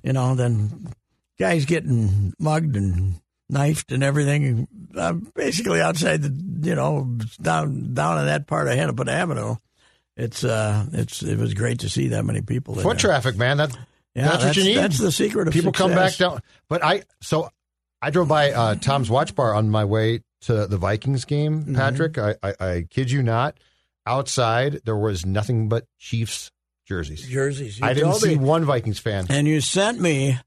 [0.03, 0.93] you know, then
[1.39, 3.15] guys getting mugged and
[3.49, 8.75] knifed and everything, uh, basically outside the, you know, down down in that part of
[8.75, 9.55] Hennepin Avenue.
[10.15, 12.75] It's uh, it's it was great to see that many people.
[12.75, 13.10] in Foot there.
[13.10, 13.57] traffic, man.
[13.57, 13.75] That,
[14.13, 14.77] Yeah, that's, what you need.
[14.77, 16.41] That's the secret of People come back down.
[16.69, 17.49] But I so
[18.01, 21.62] I drove by uh, Tom's Watch Bar on my way to the Vikings game.
[21.62, 21.75] Mm-hmm.
[21.75, 23.57] Patrick, I, I, I kid you not.
[24.08, 26.50] Outside there was nothing but Chiefs
[26.88, 27.28] jerseys.
[27.28, 27.80] jerseys.
[27.80, 28.43] You I didn't told see me.
[28.43, 29.26] one Vikings fan.
[29.30, 30.38] And you sent me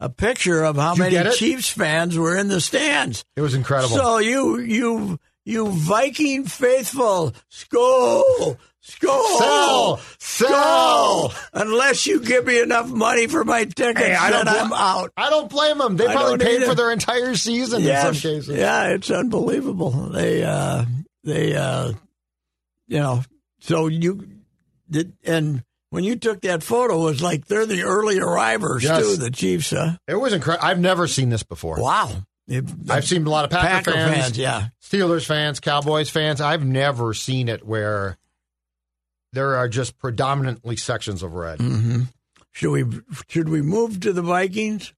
[0.00, 1.30] a picture of how many?
[1.32, 3.24] Chiefs fans were in the stands.
[3.36, 3.96] It was incredible.
[3.96, 10.00] So you you you Viking faithful, skol, skol, Sell!
[10.18, 11.34] Sell!
[11.52, 15.10] Unless you give me enough money for my tickets, Hey, I then don't I'm out.
[15.18, 15.96] I don't blame them.
[15.96, 16.66] They probably paid either.
[16.66, 18.48] for their entire season in some cases.
[18.56, 19.90] Yeah, it's unbelievable.
[19.90, 20.84] They, uh,
[21.24, 21.92] they, uh,
[22.86, 23.22] you know,
[23.60, 24.28] so you
[24.90, 29.02] did, and when you took that photo, it was like they're the early arrivers Yes.
[29.02, 29.16] too.
[29.16, 29.96] The Chiefs, huh?
[30.08, 30.66] It was incredible.
[30.66, 31.80] I've never seen this before.
[31.80, 32.24] Wow.
[32.46, 34.68] If- I've seen a lot of Packer, Packer fans, fans, yeah.
[34.82, 36.40] Steelers fans, Cowboys fans.
[36.40, 38.18] I've never seen it where
[39.32, 41.60] there are just predominantly sections of red.
[41.60, 42.02] hmm
[42.52, 42.84] Should we
[43.28, 44.92] should we move to the Vikings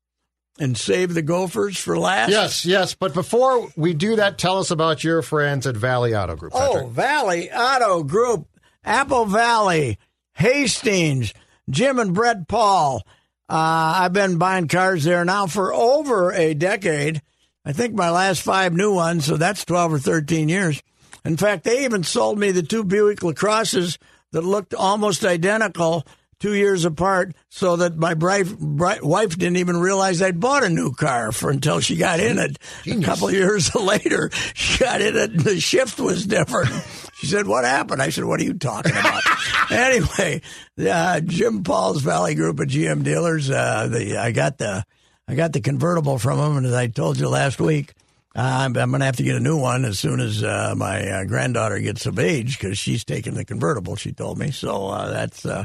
[0.59, 2.31] and save the Gophers for last?
[2.31, 2.95] Yes, yes.
[2.95, 6.53] But before we do that, tell us about your friends at Valley Auto Group.
[6.53, 6.85] Patrick.
[6.85, 8.49] Oh, Valley Auto Group,
[8.85, 9.99] Apple Valley,
[10.35, 11.33] Hastings,
[11.69, 13.03] Jim and Brett Paul.
[13.49, 17.23] Uh, I've been buying cars there now for over a decade.
[17.65, 20.83] I think my last five new ones, so that's 12 or 13 years.
[21.25, 23.99] In fact, they even sold me the two Buick LaCrosses
[24.33, 26.07] that looked almost identical
[26.39, 30.69] two years apart so that my bright, bright wife didn't even realize I'd bought a
[30.69, 32.59] new car for until she got in it.
[32.87, 36.71] A couple years later, she got in it and the shift was different.
[37.15, 38.03] She said, What happened?
[38.03, 39.23] I said, What are you talking about?
[39.71, 40.43] anyway,
[40.79, 44.85] uh, Jim Paul's Valley Group of GM dealers, uh, the, I got the
[45.29, 47.95] I got the convertible from them, and as I told you last week,
[48.37, 50.75] uh, I'm, I'm going to have to get a new one as soon as uh,
[50.77, 53.97] my uh, granddaughter gets of age because she's taking the convertible.
[53.97, 55.65] She told me, so uh, that's uh,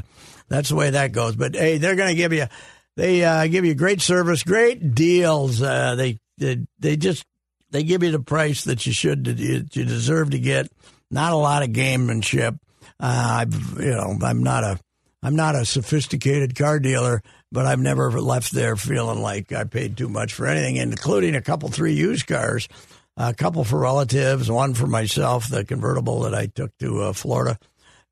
[0.52, 1.34] that's the way that goes.
[1.34, 2.46] But hey, they're going to give you
[2.96, 5.62] they uh, give you great service, great deals.
[5.62, 7.24] Uh, they, they they just
[7.70, 10.70] they give you the price that you should you deserve to get.
[11.10, 12.58] Not a lot of gamemanship.
[13.00, 14.78] Uh, I've you know I'm not a
[15.22, 19.96] I'm not a sophisticated car dealer, but I've never left there feeling like I paid
[19.96, 22.68] too much for anything, including a couple three used cars,
[23.16, 27.58] a couple for relatives, one for myself, the convertible that I took to uh, Florida,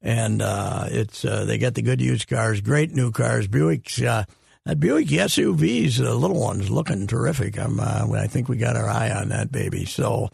[0.03, 3.47] and uh, it's uh, they get the good used cars, great new cars.
[3.47, 4.25] Buick's uh,
[4.65, 7.59] that Buick SUVs, the little ones, looking terrific.
[7.59, 9.85] I'm uh, I think we got our eye on that baby.
[9.85, 10.31] So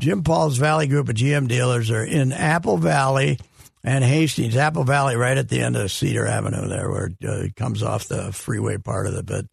[0.00, 3.38] Jim Paul's Valley Group of GM dealers are in Apple Valley
[3.82, 4.56] and Hastings.
[4.56, 8.08] Apple Valley, right at the end of Cedar Avenue, there where it uh, comes off
[8.08, 9.26] the freeway part of it.
[9.26, 9.46] But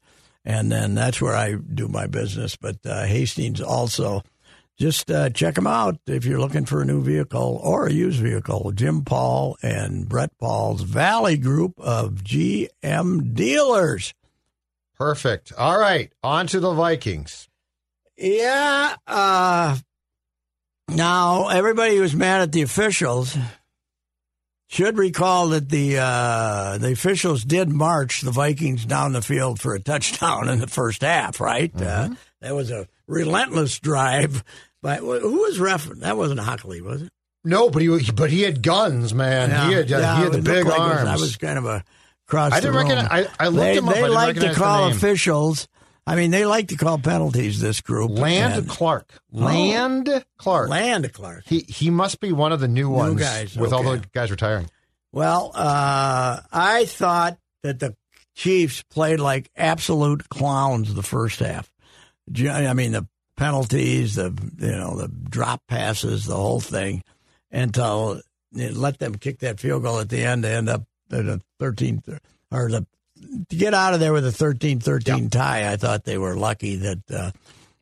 [0.44, 2.56] and then that's where I do my business.
[2.56, 4.24] But uh, Hastings also.
[4.82, 8.20] Just uh, check them out if you're looking for a new vehicle or a used
[8.20, 8.72] vehicle.
[8.72, 14.16] Jim Paul and Brett Paul's Valley Group of GM dealers.
[14.98, 15.54] Perfect.
[15.56, 17.48] All right, on to the Vikings.
[18.18, 18.96] Yeah.
[19.06, 19.78] Uh,
[20.88, 23.38] now, everybody who's mad at the officials
[24.68, 29.76] should recall that the uh, the officials did march the Vikings down the field for
[29.76, 31.72] a touchdown in the first half, right?
[31.80, 34.44] Uh, that was a relentless drive.
[34.82, 35.86] By, who was ref?
[35.86, 37.12] That wasn't Hochuli, was it?
[37.44, 39.50] No, but he but he had guns, man.
[39.50, 41.08] he had uh, Yeah, he had the big like arms.
[41.08, 41.84] I was kind of a
[42.28, 42.52] cross.
[42.54, 43.96] I didn't recognize- I- I looked they, him up.
[43.96, 45.68] I They like to call officials.
[46.06, 47.60] I mean, they like to call penalties.
[47.60, 49.12] This group, Land And- Clark.
[49.32, 50.70] Land Clark.
[50.70, 51.44] Land Clark.
[51.46, 54.70] He he must be one of the new ones guys, with all the guys retiring.
[55.12, 57.96] Well, uh, I thought that the
[58.36, 61.72] Chiefs played like absolute clowns the first half.
[62.36, 63.08] I mean, the
[63.42, 67.02] penalties, the you know, the drop passes, the whole thing,
[67.52, 68.22] until
[68.54, 72.04] let them kick that field goal at the end to end up at a 13
[72.52, 72.86] or the
[73.50, 75.72] to get out of there with a 13-13 tie.
[75.72, 77.32] I thought they were lucky that uh,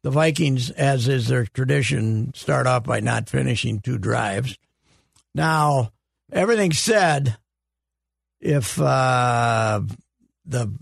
[0.02, 4.58] the Vikings, as is their tradition, start off by not finishing two drives.
[5.36, 5.92] Now,
[6.32, 7.38] everything said,
[8.40, 9.82] if uh,
[10.46, 10.74] the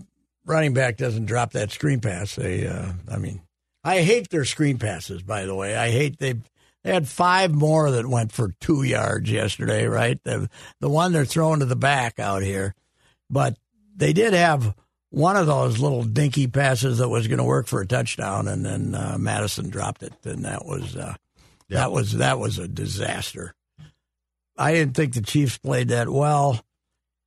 [0.44, 3.42] running back doesn't drop that screen pass, they, uh, I mean,
[3.88, 5.22] I hate their screen passes.
[5.22, 6.34] By the way, I hate they.
[6.84, 10.22] They had five more that went for two yards yesterday, right?
[10.22, 10.48] The
[10.80, 12.74] the one they're throwing to the back out here,
[13.28, 13.56] but
[13.96, 14.74] they did have
[15.10, 18.64] one of those little dinky passes that was going to work for a touchdown, and
[18.64, 21.14] then uh, Mattison dropped it, and that was uh,
[21.70, 23.54] that was that was a disaster.
[24.56, 26.60] I didn't think the Chiefs played that well.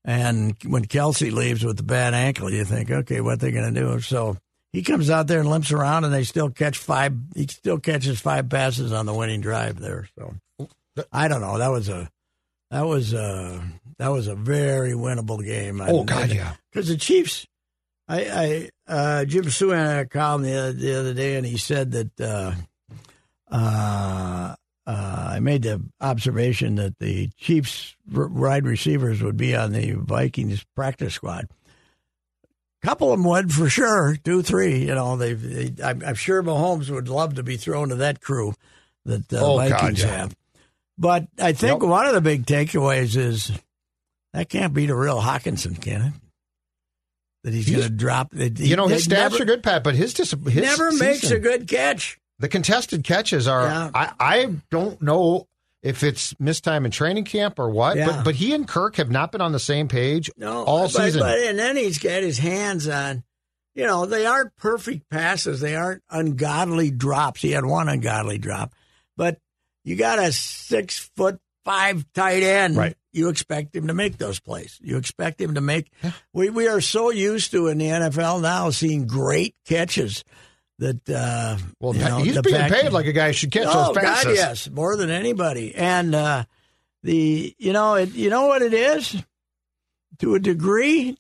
[0.04, 3.80] And when Kelce leaves with the bad ankle, you think, okay, what they going to
[3.80, 4.00] do?
[4.00, 4.38] So
[4.74, 7.14] he comes out there and limps around, and they still catch five.
[7.36, 10.08] He still catches five passes on the winning drive there.
[10.18, 10.36] So
[11.12, 11.58] I don't know.
[11.58, 12.10] That was a
[12.70, 13.62] that was a
[13.98, 15.82] that was a very winnable game.
[15.82, 16.56] Oh, God, yeah.
[16.72, 17.46] Because the Chiefs,
[18.08, 21.58] I, I uh, Jim Souhan had a column the other, the other day, and he
[21.58, 22.54] said that uh,
[23.52, 24.56] uh,
[24.88, 29.92] uh, I made the observation that the Chiefs r- wide receivers would be on the
[29.92, 31.48] Vikings practice squad.
[32.84, 34.80] Couple of them would for sure, two, three.
[34.80, 35.34] You know, they.
[35.34, 38.56] they I'm, I'm sure Mahomes would love to be thrown to that crew
[39.06, 40.08] that the Oh, God, Vikings yeah.
[40.18, 40.36] have.
[40.98, 41.90] But I think Yep.
[41.90, 43.52] one of the big takeaways is
[44.34, 46.14] that can't be the real Hockenson, can it?
[47.44, 48.32] That he's, He's- going to drop.
[48.32, 50.92] that he- You know, his stats never, are good, Pat, but his, dis- his Never
[50.92, 52.20] makes a good catch.
[52.40, 53.66] The contested catches are.
[53.68, 53.92] Yeah.
[53.94, 55.48] I, I don't know
[55.84, 58.06] if it's missed time in training camp or what, Yeah.
[58.08, 60.92] but but he and Kirk have not been on the same page No, all but,
[60.92, 61.22] season.
[61.22, 63.24] But, and then he's got his hands on.
[63.74, 65.62] You know, they aren't perfect passes.
[65.62, 67.42] They aren't ungodly drops.
[67.42, 68.74] He had one ungodly drop,
[69.16, 69.38] but
[69.86, 72.76] you got a six foot five tight end.
[72.76, 72.96] Right.
[73.14, 74.78] You expect him to make those plays.
[74.82, 75.92] You expect him to make.
[76.34, 80.24] We we are so used to in the NFL now seeing great catches
[80.82, 81.10] that.
[81.10, 84.04] Uh, well, you know, he's being fact- paid like a guy should catch oh those
[84.04, 84.26] passes.
[84.26, 85.74] God, yes, more than anybody.
[85.74, 86.44] And uh,
[87.04, 89.16] the you know it you know what it is
[90.20, 91.18] to a degree.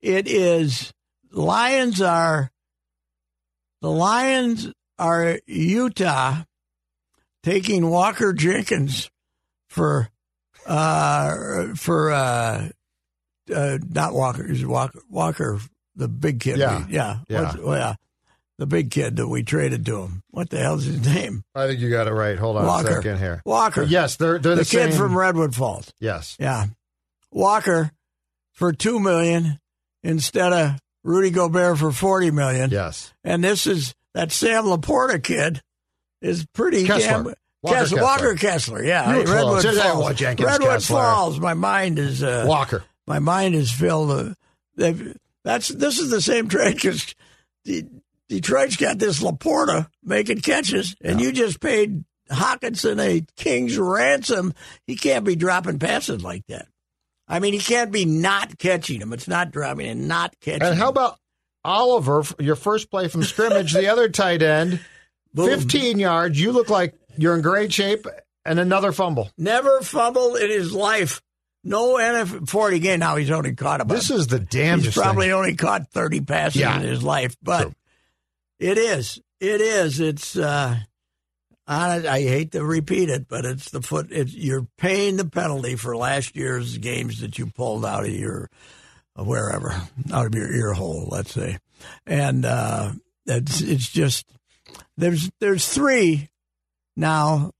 [0.00, 0.92] It is
[1.32, 2.50] Lions are
[3.82, 6.42] the Lions are Utah
[7.42, 9.10] taking Walker Jenkins
[9.68, 10.08] for
[10.66, 12.68] uh for uh,
[13.54, 15.60] uh not Walker is Walker Walker
[15.96, 16.84] the big kid Yeah.
[16.88, 17.42] yeah Yeah.
[17.42, 17.94] What's- well, yeah
[18.58, 21.80] the big kid that we traded to him what the hell's his name I think
[21.80, 22.38] you got it right.
[22.38, 23.42] Hold on Walker a second here.
[23.44, 24.92] Walker yes, they're they're the, the, kid same.
[24.92, 26.66] from Redwood Falls yes, yeah
[27.30, 27.92] Walker
[28.52, 29.58] for two million
[30.02, 33.12] instead of Rudy Gobert for forty million yes.
[33.24, 35.62] and this is that Sam Laporta kid
[36.20, 37.08] is pretty Kessler.
[37.08, 37.34] damn.
[37.62, 38.02] Walker Kess- Kessler.
[38.02, 39.78] Walker Kessler, yeah, Redwood close.
[39.78, 40.14] Falls.
[40.14, 40.96] Jenkins Redwood Kessler.
[40.96, 41.40] Falls.
[41.40, 42.84] My mind is uh, Walker.
[43.06, 44.36] my mind is filled.
[44.76, 44.94] Uh,
[45.44, 47.14] that's this is the same trade because
[48.28, 54.52] Detroit's got this Laporta making catches, and you just paid Hockenson a king's ransom.
[54.86, 56.68] He can't be dropping passes like that.
[57.26, 59.12] I mean, he can't be not catching them.
[59.12, 60.62] It's not dropping and not catching.
[60.62, 61.18] And how about
[61.64, 62.22] Oliver?
[62.38, 64.80] Your first play from scrimmage, the other tight end,
[65.34, 65.48] Boom.
[65.48, 66.40] fifteen yards.
[66.40, 68.06] You look like you're in great shape,
[68.44, 69.30] and another fumble.
[69.38, 71.20] Never fumbled in his life.
[71.64, 73.00] No NFL 40 game.
[73.00, 73.92] Now he's only caught about.
[73.94, 75.32] This is the he's damnedest probably thing.
[75.34, 76.76] only caught 30 passes Yeah.
[76.76, 77.74] in his life, but True.
[78.58, 79.20] It is.
[79.40, 80.00] It is.
[80.00, 80.36] It's.
[80.36, 80.78] uh
[81.70, 84.06] I, I hate to repeat it, but it's the foot.
[84.10, 88.48] It's, you're paying the penalty for last year's games that you pulled out of your
[89.14, 89.74] wherever,
[90.12, 91.58] out of your ear hole, let's say,
[92.06, 92.92] and uh,
[93.26, 94.26] it's it's just
[94.96, 96.30] there's there's three
[96.96, 97.50] now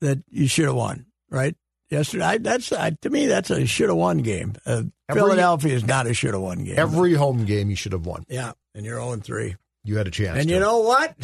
[0.00, 1.54] that you should have won, right?
[1.90, 4.54] Yesterday, I, that's I, to me that's a should have won game.
[4.64, 6.78] Uh, Every- Philadelphia is not a should have won game.
[6.78, 8.24] Every home game you should have won.
[8.28, 9.56] yeah, and you're 0 3.
[9.88, 10.38] You had a chance.
[10.38, 10.54] And to.
[10.54, 11.14] you know what?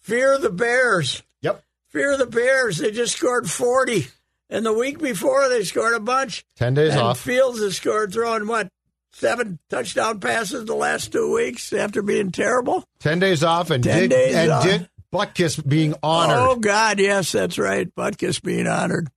[0.00, 1.22] Fear the Bears.
[1.42, 1.62] Yep.
[1.90, 2.78] Fear the Bears.
[2.78, 4.06] They just scored 40.
[4.48, 6.46] And the week before, they scored a bunch.
[6.56, 7.20] ten days and off.
[7.20, 8.68] Fields has scored throwing, what,
[9.12, 12.84] seven touchdown passes the last two weeks after being terrible?
[13.00, 14.64] Ten days off, and 10 did days and off.
[14.64, 16.38] did Butkus being honored.
[16.38, 17.94] Oh, God, yes, that's right.
[17.94, 19.10] Butkus being honored.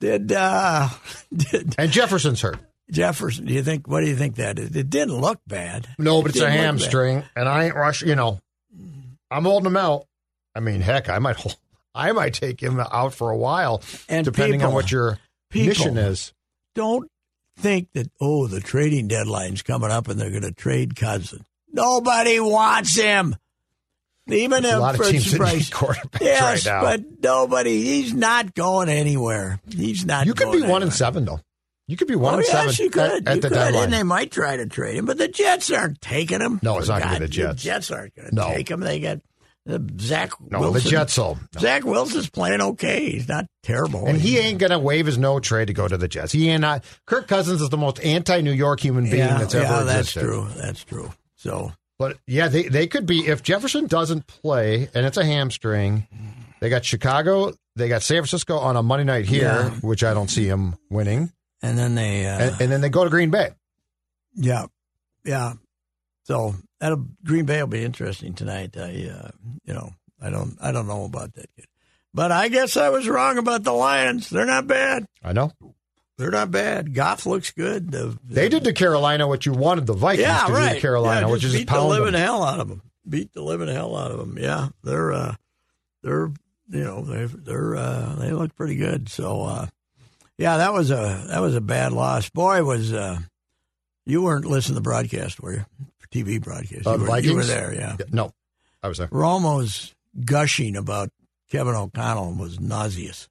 [0.00, 0.88] Did, uh,
[1.32, 2.58] did And Jefferson's hurt.
[2.90, 4.74] Jefferson, do you think, what do you think that is?
[4.76, 5.88] It didn't look bad.
[5.98, 6.64] No, but it's a Didn't look bad.
[6.64, 8.08] hamstring, and I ain't rushing.
[8.08, 8.40] You know,
[9.30, 10.06] I'm holding him out.
[10.54, 11.56] I mean, heck, I might hold,
[11.94, 15.18] I might take him out for a while, And depending on what your
[15.50, 16.32] people- mission is.
[16.74, 17.10] don't
[17.58, 21.44] think that oh the trading deadline's coming up and they're going to trade Cousin.
[21.72, 23.36] Nobody wants him.
[24.28, 26.82] Even There's if a lot of teams price- quarterbacks yes, right now.
[26.82, 27.82] but nobody.
[27.82, 29.60] He's not going anywhere.
[29.68, 30.26] He's not.
[30.26, 31.40] you could be one and seven though.
[31.88, 33.02] You could be one Oh and yes, you could.
[33.10, 33.54] at, at you the could.
[33.54, 33.84] deadline.
[33.84, 36.60] and they might try to trade him, but the Jets aren't taking him.
[36.62, 37.62] No, it's For not gonna be the Jets.
[37.62, 38.48] Jets aren't going to No.
[38.48, 38.80] take him.
[38.80, 39.18] They got
[39.68, 40.32] uh, Zach.
[40.50, 40.82] no, Wilson.
[40.84, 41.38] the Jets will.
[41.54, 41.60] No.
[41.60, 43.10] Zach Wilson's playing okay.
[43.10, 44.06] He's not terrible.
[44.06, 46.32] And he ain't gonna waive his no trade to go to the Jets.
[46.32, 46.84] He ain't not.
[47.06, 50.46] Kirk Cousins is the most anti-New York human being yeah, that's ever yeah, that's true.
[50.56, 51.10] That's true.
[51.36, 56.06] So But yeah, they they could be if Jefferson doesn't play and it's a hamstring.
[56.60, 57.52] They got Chicago.
[57.76, 59.70] They got San Francisco on a Monday night here, Yeah.
[59.80, 61.32] which I don't see him winning.
[61.62, 63.50] And then they uh, And, and then they go to Green Bay.
[64.34, 64.66] Yeah,
[65.24, 65.54] yeah.
[66.24, 68.76] So that'll Green Bay will be interesting tonight.
[68.76, 69.30] I, uh,
[69.64, 71.66] you know, I don't, I don't know about that kid,
[72.14, 74.30] but I guess I was wrong about the Lions.
[74.30, 75.06] They're not bad.
[75.22, 75.52] I know
[76.18, 76.94] They're not bad.
[76.94, 77.90] Goff looks good.
[77.90, 80.68] The, they did to Carolina what you wanted the Vikings yeah, to right.
[80.68, 82.20] do to Carolina, yeah, which is beat the living them.
[82.22, 82.82] hell out of them.
[83.08, 84.38] Beat the living hell out of them.
[84.38, 85.34] Yeah, they're, uh,
[86.02, 86.30] they're,
[86.70, 89.08] you know, they, they're, uh, they look pretty good.
[89.08, 89.66] So, uh,
[90.42, 92.28] yeah, that was a that was a bad loss.
[92.30, 93.18] Boy, was uh,
[94.04, 95.64] you weren't listening to the broadcast, were you?
[96.10, 96.86] TV broadcast.
[96.86, 97.96] Uh, you, were, you were there, yeah.
[98.10, 98.32] No,
[98.82, 99.08] I was there.
[99.08, 99.94] Romo's
[100.24, 101.08] gushing about
[101.50, 103.28] Kevin O'Connell was nauseous.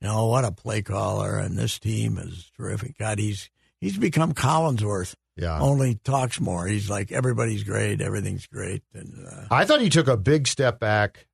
[0.00, 2.98] You know what a play caller, and this team is terrific.
[2.98, 5.60] God, he's he's become Collinsworth Yeah.
[5.60, 6.66] only talks more.
[6.66, 10.80] He's like everybody's great, everything's great, and uh, I thought he took a big step
[10.80, 11.26] back.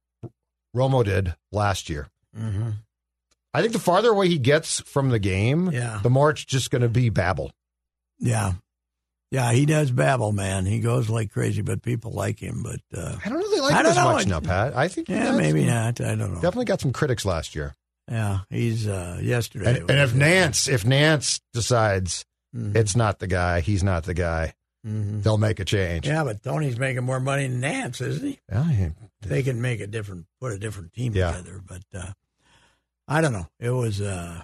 [0.77, 2.09] Romo did last year.
[2.39, 2.75] mhm.
[3.53, 6.01] I think the farther away he gets from the game, Yeah.
[6.03, 7.51] the more it's just going to be babble.
[8.19, 8.53] yeah,
[9.31, 10.67] yeah, he does babble, man.
[10.67, 12.63] He goes like crazy, but people like him.
[12.65, 13.41] But uh, I don't.
[13.55, 14.05] They like I him as know.
[14.13, 14.77] much now, Pat.
[14.77, 16.01] I think yeah, maybe some- not.
[16.01, 16.41] I don't know.
[16.41, 17.75] Definitely got some critics last year.
[18.11, 19.79] Yeah, he's uh, yesterday.
[19.81, 22.25] And, and if Nantz, if Nantz decides
[22.57, 22.75] Mhm.
[22.75, 25.23] it's not the guy, he's not the guy, Mhm.
[25.23, 26.09] they'll make a change.
[26.09, 28.41] yeah, but Tony's making more money than Nantz, isn't he?
[28.51, 28.89] Yeah, he-
[29.29, 31.31] they can make a different put a different team Yeah.
[31.37, 32.13] together but uh
[33.11, 34.41] i don't know it was uh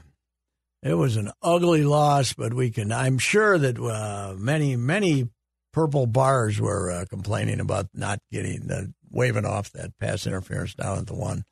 [0.83, 5.29] it was an ugly loss but we can i'm sure that uh many many
[5.73, 10.99] purple bars were uh, complaining about not getting the waving off that pass interference down
[10.99, 11.45] at the one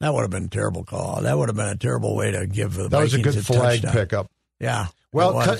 [0.00, 2.46] that would have been a terrible call that would have been a terrible way to
[2.46, 3.92] give the that was a Vikings good flag touchdown.
[3.92, 4.26] pickup.
[4.60, 5.56] yeah Well.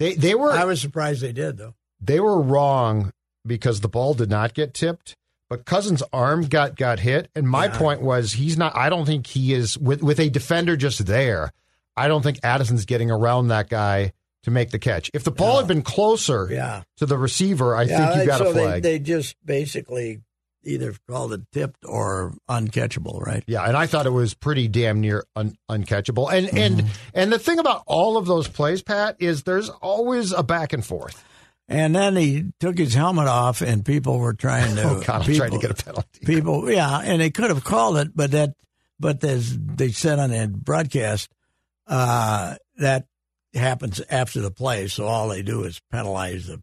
[0.00, 3.12] They they were i was surprised they did though they were wrong
[3.46, 5.16] because the ball did not get tipped,
[5.50, 7.28] but Cousins' arm got got hit.
[7.34, 7.78] And my Yeah.
[7.78, 8.76] point was he's not.
[8.76, 11.52] I don't think he is with with a defender just there.
[11.96, 15.10] I don't think Addison's getting around that guy to make the catch.
[15.14, 18.38] If the ball had been closer yeah to the receiver, I yeah, think you got
[18.38, 18.82] so a flag.
[18.82, 20.20] They, they just basically
[20.66, 23.44] either called it tipped or uncatchable, right?
[23.46, 26.32] yeah, and I thought it was pretty damn near un, uncatchable.
[26.32, 26.88] And and Mm-hmm.
[27.14, 30.84] and the thing about all of those plays, Pat, is there's always a back and
[30.84, 31.22] forth.
[31.66, 34.82] And then he took his helmet off, and people were trying to.
[34.84, 36.26] Oh God, people, trying to get a penalty.
[36.26, 38.54] People, yeah, and they could have called it, but that,
[39.00, 41.30] but as they said on the broadcast,
[41.86, 43.06] uh, that
[43.54, 44.88] happens after the play.
[44.88, 46.60] So all they do is penalize the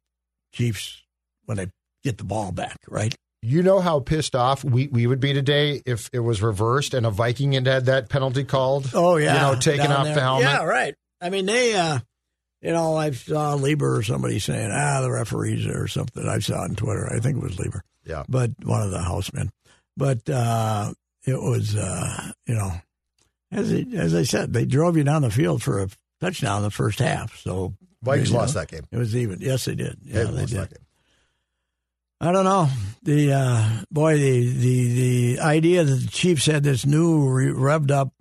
[0.54, 1.04] Chiefs
[1.46, 1.68] when they
[2.04, 3.16] get the ball back, right?
[3.42, 7.08] You know how pissed off we, we would be today if it was reversed and
[7.08, 8.92] a Viking had had that penalty called.
[8.94, 10.16] Oh yeah, you know, taking off there.
[10.16, 10.44] the helmet.
[10.46, 10.96] Yeah, right.
[11.20, 12.00] I mean, they, uh,
[12.62, 16.28] you know, I saw Leber or somebody saying, ah, the referees or something.
[16.28, 17.12] I saw on Twitter.
[17.12, 17.82] I think it was Leber.
[18.06, 18.24] Yeah.
[18.28, 19.52] but one of the housemen.
[19.98, 20.94] But uh,
[21.26, 22.72] it was, uh, you know,
[23.52, 25.90] as it, as I said, they drove you down the field for a
[26.20, 27.38] touchdown in the first half.
[27.38, 28.84] So Vikings you know, lost that game.
[28.92, 29.40] It was even.
[29.42, 29.98] Yes, they did.
[30.04, 30.60] Yeah, They they, lost did.
[30.62, 30.86] that game.
[32.22, 32.70] I don't know.
[33.04, 34.94] The uh, boy, the, the
[35.36, 38.14] the idea that the Chiefs had this new re- revved up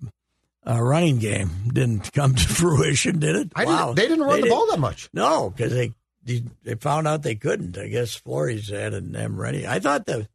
[0.66, 3.52] uh, running game didn't come to fruition, did it?
[3.56, 5.08] I wow, didn't, they didn't run the ball that much.
[5.12, 5.92] No, because they
[6.24, 7.78] they found out they couldn't.
[7.78, 9.66] I guess Flores had them ready.
[9.66, 10.28] I thought the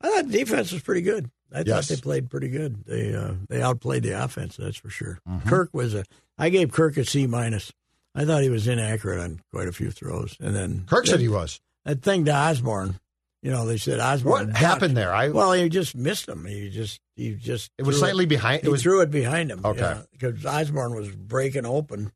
[0.00, 1.30] I thought the defense was pretty good.
[1.54, 1.88] I Yes.
[1.88, 2.84] thought they played pretty good.
[2.86, 4.56] They uh, they outplayed the offense.
[4.56, 5.18] That's for sure.
[5.28, 5.48] Mm-hmm.
[5.48, 6.04] Kirk was a.
[6.38, 7.72] I gave Kirk a C minus.
[8.14, 11.28] I thought he was inaccurate on quite a few throws, and then Kirk said he
[11.28, 11.60] was.
[11.84, 12.98] that thing to Osborn.
[13.42, 14.46] You know, they said Osborn.
[14.48, 15.12] What happened there?
[15.12, 16.44] I Well, he just missed him.
[16.46, 18.62] He just he just it was slightly behind.
[18.62, 19.62] He It was threw it behind him.
[19.64, 19.96] Okay.
[20.12, 22.12] because Osborn was breaking open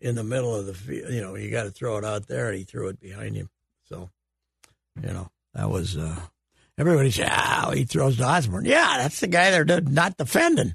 [0.00, 1.12] in the middle of the field.
[1.12, 3.48] You know, you got to throw it out there, and he threw it behind him.
[3.88, 4.10] So,
[5.00, 6.18] you know, that was uh,
[6.76, 10.74] everybody said, "Ah, he throws to Osborn." Yeah, that's the guy they're not defending.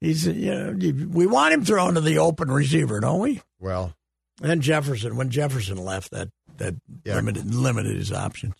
[0.00, 0.72] He's you know
[1.10, 3.40] we want him thrown to the open receiver, don't we?
[3.60, 3.94] well.
[4.40, 6.28] And Jefferson, when Jefferson left, that
[6.58, 6.74] that
[7.04, 7.14] Yeah.
[7.16, 8.54] limited limited his options.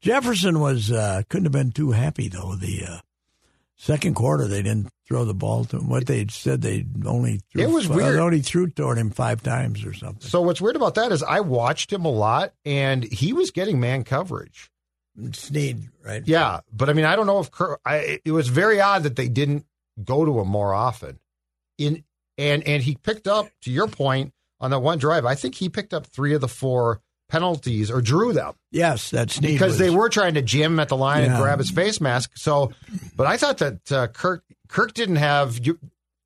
[0.00, 2.54] Jefferson was uh, couldn't have been too happy though.
[2.54, 2.98] The uh,
[3.76, 5.88] second quarter, they didn't throw the ball to him.
[5.88, 8.18] What they said, they only threw, It was weird.
[8.18, 10.28] Only threw toward him five times or something.
[10.28, 13.80] So what's weird about that is I watched him a lot and he was getting
[13.80, 14.70] man coverage.
[15.32, 16.22] Sneed, right?
[16.24, 19.16] Yeah, but I mean I don't know if Kirk, I, it was very odd that
[19.16, 19.66] they didn't
[20.02, 21.18] go to him more often.
[21.76, 22.04] In
[22.38, 25.26] and and he picked up to your point on that one drive.
[25.26, 27.00] I think he picked up three of the four
[27.30, 28.54] penalties or drew them.
[28.70, 31.70] Yes, that Sneed because they were trying to jam at the line and grab his
[31.70, 32.32] face mask.
[32.34, 32.72] So,
[33.16, 35.78] but I thought that uh, Kirk Kirk didn't have you,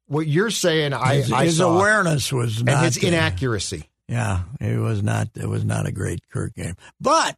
[0.07, 0.93] what you're saying.
[0.93, 3.89] I, His, I his saw awareness was and his inaccuracy.
[4.09, 5.29] Yeah, it was not.
[5.35, 7.37] It was not a great Kirk game, but.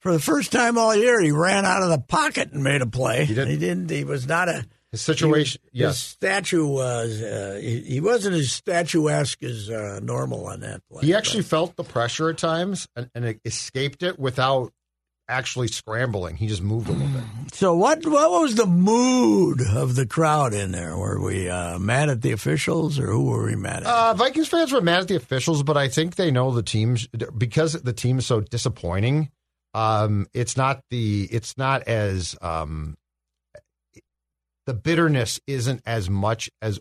[0.00, 2.86] For the first time all year, he ran out of the pocket and made a
[2.86, 3.26] play.
[3.26, 3.48] He did.
[3.48, 3.90] He didn't.
[3.90, 4.64] He was not a.
[4.92, 5.98] His situation, He was- His yes.
[6.00, 7.22] statue was.
[7.22, 11.02] Uh, he, he wasn't as statuesque as uh, normal on that play.
[11.06, 14.72] He actually felt the pressure at times and, and escaped it without
[15.28, 16.34] actually scrambling.
[16.34, 17.22] He just moved a little bit.
[17.52, 18.04] So what?
[18.06, 20.96] What was the mood of the crowd in there?
[20.96, 23.86] Were we uh, mad at the officials, or who were we mad at?
[23.86, 27.06] Uh, Vikings fans were mad at the officials, but I think they know the teams
[27.36, 29.30] because the team is so disappointing.
[29.74, 32.96] Um, it's not the it's not as um,
[34.70, 36.78] the bitterness isn't as much as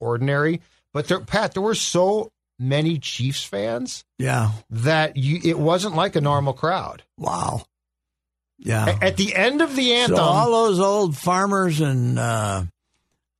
[0.00, 0.60] ordinary.
[0.92, 4.50] But there, Pat, there were so many Chiefs fans yeah.
[4.70, 7.04] that you it wasn't like a normal crowd.
[7.16, 7.62] Wow.
[8.58, 8.98] Yeah.
[9.00, 12.64] A- At the end of the anthem, So all those old farmers and uh,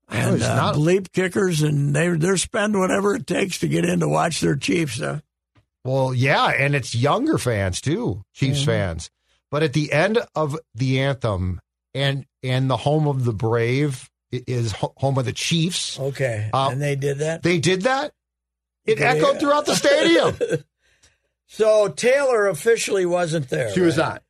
[0.09, 3.99] and uh, not- bleep kickers, and they they're spend whatever it takes to get in
[4.01, 5.01] to watch their Chiefs.
[5.01, 5.19] Uh,
[5.85, 9.11] Well, yeah, and it's younger fans too, Chiefs fans.
[9.51, 11.61] But at the end of the anthem,
[11.95, 15.99] and and the home of the brave is home of the Chiefs.
[15.99, 17.43] Okay, Uh, and they did that.
[17.43, 18.13] They did that.
[18.87, 20.37] It echoed throughout the stadium.
[21.53, 23.73] So Taylor officially wasn't there.
[23.75, 24.23] she was not.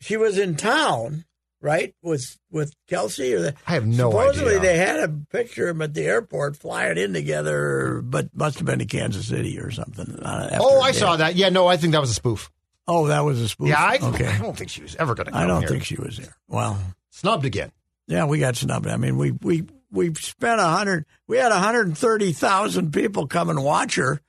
[0.00, 1.24] She was in town,
[1.62, 1.94] right?
[2.02, 4.60] With with Kelce or the, I have no supposedly idea.
[4.60, 8.66] they had a picture of them at the airport flying in together, but must have
[8.66, 10.14] been to Kansas City or something.
[10.20, 11.36] uh, Oh, I saw that.
[11.36, 12.50] Yeah, no, I think that was a spoof.
[12.86, 13.68] Oh, that was a spoof.
[13.68, 14.26] Yeah, I, okay.
[14.26, 15.36] I don't think she was ever going to.
[15.36, 16.36] I don't think she was there.
[16.48, 16.78] Well,
[17.10, 17.72] snubbed again.
[18.06, 18.86] yeah, we got snubbed.
[18.86, 21.04] I mean, we we we spent a hundred.
[21.26, 24.20] We had hundred and thirty thousand people come and watch her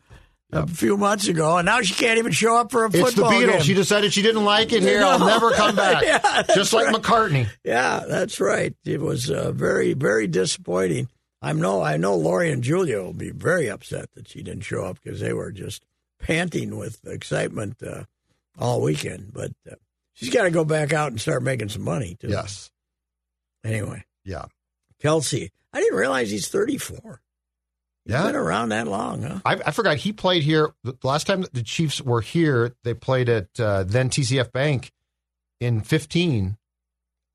[0.51, 3.07] a few months ago, and now she can't even show up for a football.
[3.07, 3.51] It's the Beatles.
[3.53, 3.61] game.
[3.61, 5.03] She decided she didn't like it here.
[5.03, 6.03] I'll never come back.
[6.05, 6.95] Yeah, Just like right.
[6.95, 7.47] McCartney.
[7.63, 8.73] Yeah, that's right.
[8.83, 11.07] It was uh, very, very disappointing.
[11.41, 12.15] I know, I know.
[12.15, 15.51] Lori and Julia will be very upset that she didn't show up because they were
[15.51, 15.85] just
[16.19, 18.03] panting with excitement uh,
[18.57, 19.31] all weekend.
[19.33, 19.75] But uh,
[20.19, 22.27] she's got to go back out and start making some money too.
[22.29, 22.69] Yes.
[23.63, 24.45] Anyway, Yeah.
[25.03, 27.21] Kelce, I didn't realize he's thirty-four.
[28.05, 28.23] He's Yeah.
[28.25, 29.39] been around that long, huh?
[29.45, 30.71] I, I forgot he played here.
[30.83, 34.91] The last time the Chiefs were here, they played at uh, then TCF Bank
[35.59, 36.57] in 15,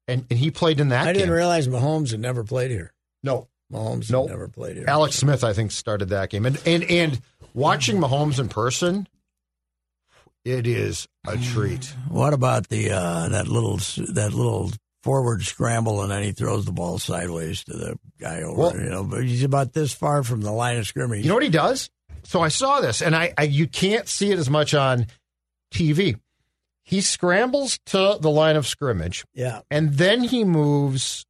[0.09, 1.35] and, and he played in that I didn't game.
[1.35, 2.93] realize Mahomes had never played here.
[3.23, 4.29] no, Mahomes Nope.
[4.29, 4.87] had never played here.
[4.89, 6.45] Alex Smith, I think, started that game.
[6.47, 7.21] And, and, and
[7.55, 9.07] watching Mahomes in person,
[10.45, 11.95] it is a treat.
[12.09, 13.77] What about the uh, that little
[14.13, 14.71] that little
[15.03, 18.61] forward scramble and then he throws the ball sideways to the guy over?
[18.61, 21.23] Well- you know, but he's about this far from the line of scrimmage.
[21.23, 21.91] You know what he does?
[22.25, 25.07] So I saw this, and I, I you can't see it as much on
[25.73, 26.19] TV.
[26.83, 31.25] He scrambles to the line of scrimmage, yeah, and then he moves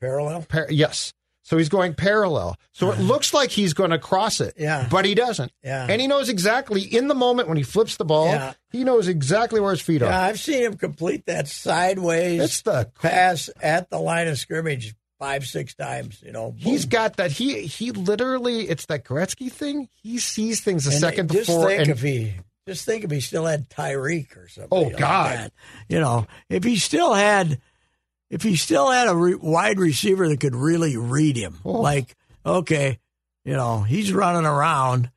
[0.00, 0.42] parallel.
[0.48, 1.12] Par- yes.
[1.50, 2.54] So he's going parallel.
[2.70, 4.54] So it looks like he's going to cross it.
[4.56, 4.86] Yeah.
[4.88, 5.50] But he doesn't.
[5.64, 5.84] Yeah.
[5.90, 8.52] And he knows exactly in the moment when he flips the ball, Yeah.
[8.70, 10.28] he knows exactly where his feet Yeah, are.
[10.28, 15.44] I've seen him complete that sideways It's the pass at the line of scrimmage five,
[15.44, 16.22] six times.
[16.24, 19.88] You know, he's got that he he literally it's that Gretzky thing.
[20.04, 22.32] He sees things a And second just before think and if he
[22.68, 24.68] just think if he still had Tyreek or something.
[24.70, 25.36] Oh, like God.
[25.36, 25.52] that.
[25.88, 27.60] You know, if he still had,
[28.30, 31.80] if he still had a re- wide receiver that could really read him, Oh.
[31.80, 32.14] like
[32.46, 32.98] okay,
[33.44, 35.10] you know, he's running around,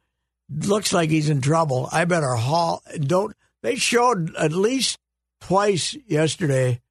[0.50, 1.88] looks like he's in trouble.
[1.92, 2.82] I better haul.
[3.00, 4.98] Don't they showed at least
[5.42, 6.82] twice yesterday.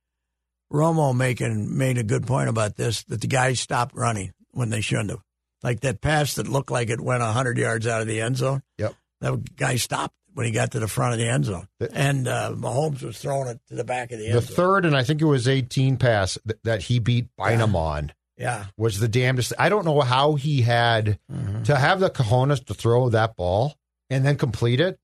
[0.72, 4.80] Romo making made a good point about this that the guys stopped running when they
[4.80, 5.22] shouldn't have.
[5.62, 8.62] Like that pass that looked like it went hundred yards out of the end zone
[8.78, 8.94] Yep.
[9.20, 12.52] that guy stopped when he got to the front of the end zone, and uh,
[12.54, 14.40] Mahomes was throwing it to the back of the end zone.
[14.42, 18.12] The third and I think it was 18 pass th- that he beat Bynum on
[18.38, 19.52] yeah, was the damnedest.
[19.58, 21.64] I don't know how he had Mm-hmm.
[21.64, 23.76] to have the cojones to throw that ball
[24.10, 24.98] and then complete it.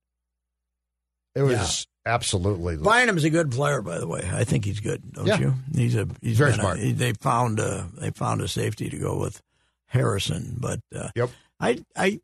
[1.35, 4.29] It was absolutely Bynum's a good player, by the way.
[4.33, 5.39] I think he's good, don't Yeah.
[5.39, 5.55] you?
[5.74, 6.79] He's a he's Very been a- smart.
[6.79, 9.41] he- they found a they found a safety to go with
[9.87, 11.31] Harrison, but uh, Yep.
[11.61, 12.20] I I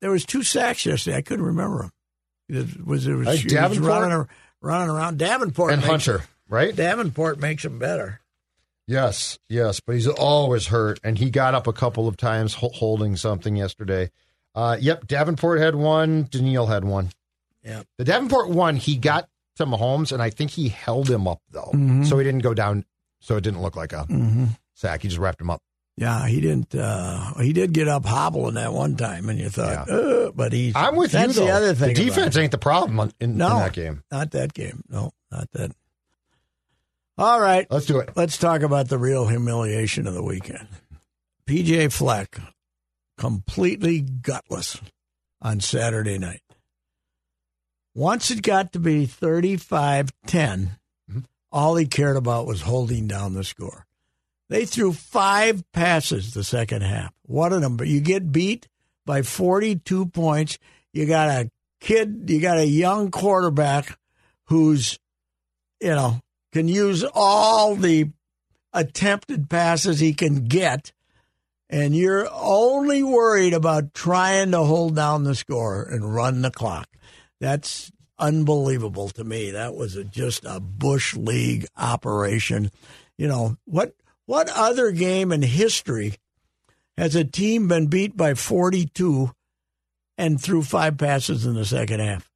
[0.00, 1.16] there was two sacks yesterday.
[1.16, 1.90] I couldn't remember them.
[2.48, 3.88] It was it was, he was Davenport?
[4.02, 4.28] running
[4.60, 6.74] running around Davenport and makes- Hunter, right?
[6.74, 8.20] Davenport makes him better.
[8.86, 13.16] Yes, yes, but he's always hurt, and he got up a couple of times holding
[13.16, 14.10] something yesterday.
[14.54, 16.26] Uh, yep, Davenport had one.
[16.30, 17.10] Danielle had one.
[17.62, 17.82] Yeah.
[17.98, 21.70] The Davenport one, he got to Mahomes, and I think he held him up though,
[21.74, 22.04] Mm-hmm.
[22.04, 22.84] so he didn't go down.
[23.20, 24.06] So it didn't look like a
[24.74, 25.02] sack.
[25.02, 25.60] He just wrapped him up.
[25.98, 26.74] Yeah, he didn't.
[26.74, 29.94] Uh, he did get up hobbling that one time, and you thought, Yeah.
[29.94, 30.72] "Ugh," but he.
[30.74, 31.46] I'm with that's you though.
[31.46, 31.94] the other thing.
[31.94, 33.58] the defense ain't the problem in, in No.
[33.58, 34.02] that game.
[34.10, 34.84] Not that game.
[34.88, 35.72] No, not that.
[37.18, 38.10] All right, Let's do it.
[38.14, 40.68] let's talk about the real humiliation of the weekend.
[41.48, 42.38] PJ Fleck,
[43.16, 44.80] completely gutless
[45.42, 46.42] on Saturday night.
[47.92, 50.78] Once it got to be 35 10,
[51.10, 51.20] Mm-hmm.
[51.50, 53.86] all he cared about was holding down the score.
[54.48, 57.12] They threw five passes the second half.
[57.22, 57.84] What a number.
[57.84, 58.68] You get beat
[59.04, 60.58] by 42 points.
[60.92, 63.98] You got a kid, you got a young quarterback
[64.44, 64.98] who's,
[65.80, 66.20] you know,
[66.52, 68.10] can use all the
[68.72, 70.92] attempted passes he can get.
[71.70, 76.88] And you're only worried about trying to hold down the score and run the clock.
[77.40, 79.50] That's unbelievable to me.
[79.50, 82.70] That was a, just a Bush League operation.
[83.18, 83.94] You know, what
[84.28, 86.14] what other game in history
[86.98, 89.30] has a team been beat by 42
[90.18, 92.30] and threw five passes in the second half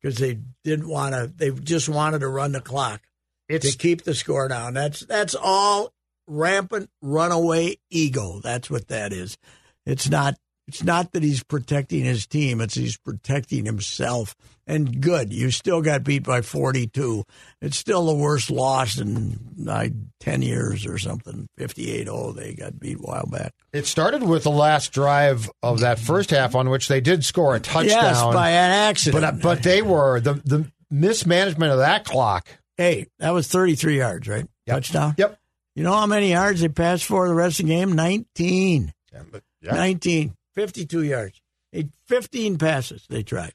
[0.00, 3.02] because they didn't want to they just wanted to run the clock
[3.46, 4.72] It's to keep the score down.
[4.72, 5.92] That's that's all
[6.26, 8.40] rampant runaway ego.
[8.42, 9.36] That's what that is.
[9.84, 10.36] It's not
[10.66, 14.34] It's not that he's protecting his team; it's he's protecting himself.
[14.66, 17.24] And good, you still got beat by forty-two.
[17.60, 19.88] It's still the worst loss in uh,
[20.20, 21.48] ten years or something.
[21.58, 22.08] Fifty-eight.
[22.08, 23.52] Oh, they got beat a while back.
[23.74, 27.54] It started with the last drive of that first half, on which they did score
[27.54, 28.02] a touchdown.
[28.02, 29.22] Yes, by an accident.
[29.22, 32.48] but but they were the the mismanagement of that clock.
[32.78, 34.46] hey, that was thirty-three yards, right?
[34.66, 34.76] Yep.
[34.76, 35.14] Touchdown.
[35.18, 35.38] Yep.
[35.76, 37.92] You know how many yards they passed for the rest of the game?
[37.92, 38.94] Nineteen.
[39.12, 39.74] Yeah, but, yeah.
[39.74, 41.40] 19, 52 yards.
[41.72, 43.54] Eight- 15 passes they tried.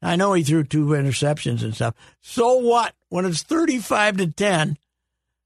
[0.00, 1.94] I know he threw two interceptions and stuff.
[2.20, 2.94] So what?
[3.08, 4.78] When it's 35 to 10,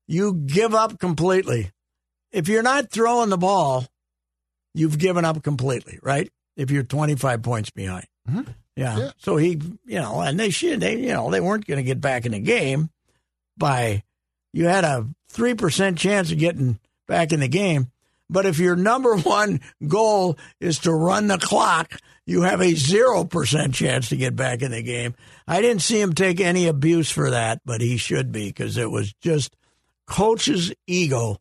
[0.07, 1.71] you give up completely.
[2.33, 3.87] If you're not throwing the ball,
[4.75, 6.31] you've given up completely, right?
[6.57, 8.07] If you're 25 points behind.
[8.29, 8.51] Mm-hmm.
[8.77, 8.99] Yeah.
[8.99, 9.11] Yeah.
[9.19, 12.01] So he, you know, and they should, they, you know, they weren't going to get
[12.01, 12.91] back in the game
[13.57, 14.03] by,
[14.53, 17.91] you had a 3% chance of getting back in the game.
[18.33, 23.75] But if your number one goal is to run the clock, you have a 0%
[23.75, 25.15] chance to get back in the game.
[25.47, 28.91] I didn't see him take any abuse for that, but he should be because it
[28.91, 29.55] was just
[30.07, 31.37] coach's ego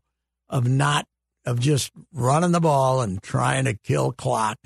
[0.49, 1.07] of not,
[1.45, 4.57] of just running the ball and trying to kill clock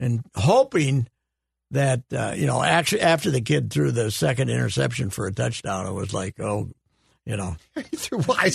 [0.00, 1.06] and hoping
[1.70, 5.86] that, uh, you know, actually after the kid threw the second interception for a touchdown,
[5.86, 6.70] it was like, oh,
[7.24, 8.50] you know, He threw- I.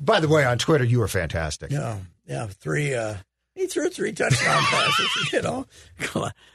[0.00, 1.70] By the way, on Twitter, you were fantastic.
[1.70, 1.96] Yeah,
[2.26, 2.94] yeah, three.
[2.94, 3.16] Uh,
[3.54, 5.32] he threw three touchdown passes.
[5.32, 5.66] You know,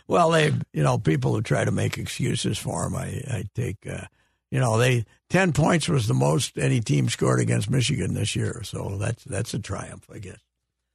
[0.08, 3.88] well, they, you know, people who try to make excuses for him, I, I take,
[3.90, 4.06] uh,
[4.52, 8.62] you know, they ten points was the most any team scored against Michigan this year,
[8.64, 10.40] so that's that's a triumph, I guess.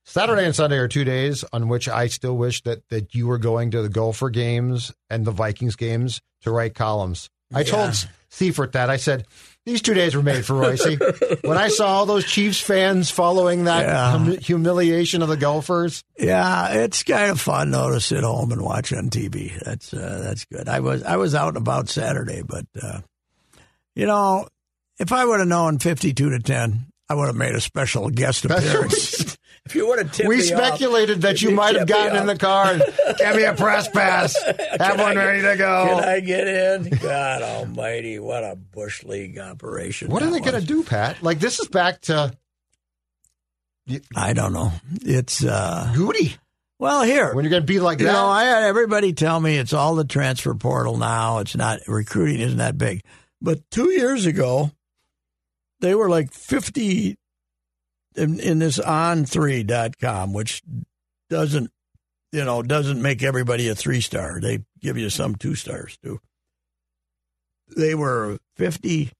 [0.05, 3.39] Saturday and Sunday are two days on which I still wish that that you were
[3.39, 7.29] going to the Gopher games and the Vikings games to write columns.
[7.55, 8.11] I told Yeah.
[8.31, 8.91] Seifert that.
[8.91, 9.25] I said,
[9.65, 10.85] these two days were made for Royce.
[11.43, 14.11] when I saw all those Chiefs fans following that Yeah.
[14.11, 18.61] hum- humiliation of the Gophers, Yeah, it's kind of fun though to sit home and
[18.63, 19.59] watch on TV.
[19.65, 20.69] That's uh, that's good.
[20.69, 23.01] I was I was out and about Saturday, but uh,
[23.95, 24.47] you know,
[24.99, 28.45] if I would have known fifty-two to ten, I would have made a special guest
[28.45, 29.36] appearance.
[29.67, 32.27] if you would have tipped we me off- speculated that you might have gotten in
[32.27, 32.83] the car and
[33.19, 34.35] give me a press pass.
[34.79, 35.87] Have one ready to go.
[36.01, 36.05] Can.
[36.05, 36.89] I get in?
[37.03, 38.19] God Almighty!
[38.19, 40.09] What a bush league operation!
[40.09, 41.23] What are they going to do, Pat?
[41.23, 42.37] Like this is back to
[44.17, 44.73] I don't know.
[45.03, 46.35] It's uh, Goody.
[46.79, 47.33] well here.
[47.35, 49.73] When you're going to be like You that, know, I had everybody tell me it's
[49.73, 51.39] all the transfer portal now.
[51.39, 53.03] It's not recruiting isn't that big.
[53.41, 54.73] But two years ago,
[55.81, 57.17] they were like fifty
[58.17, 60.63] in, in this on3.com, which
[61.29, 61.71] doesn't
[62.33, 64.41] you know, doesn't make everybody a three star.
[64.41, 66.21] They give you some two stars too.
[67.75, 69.11] They were fifty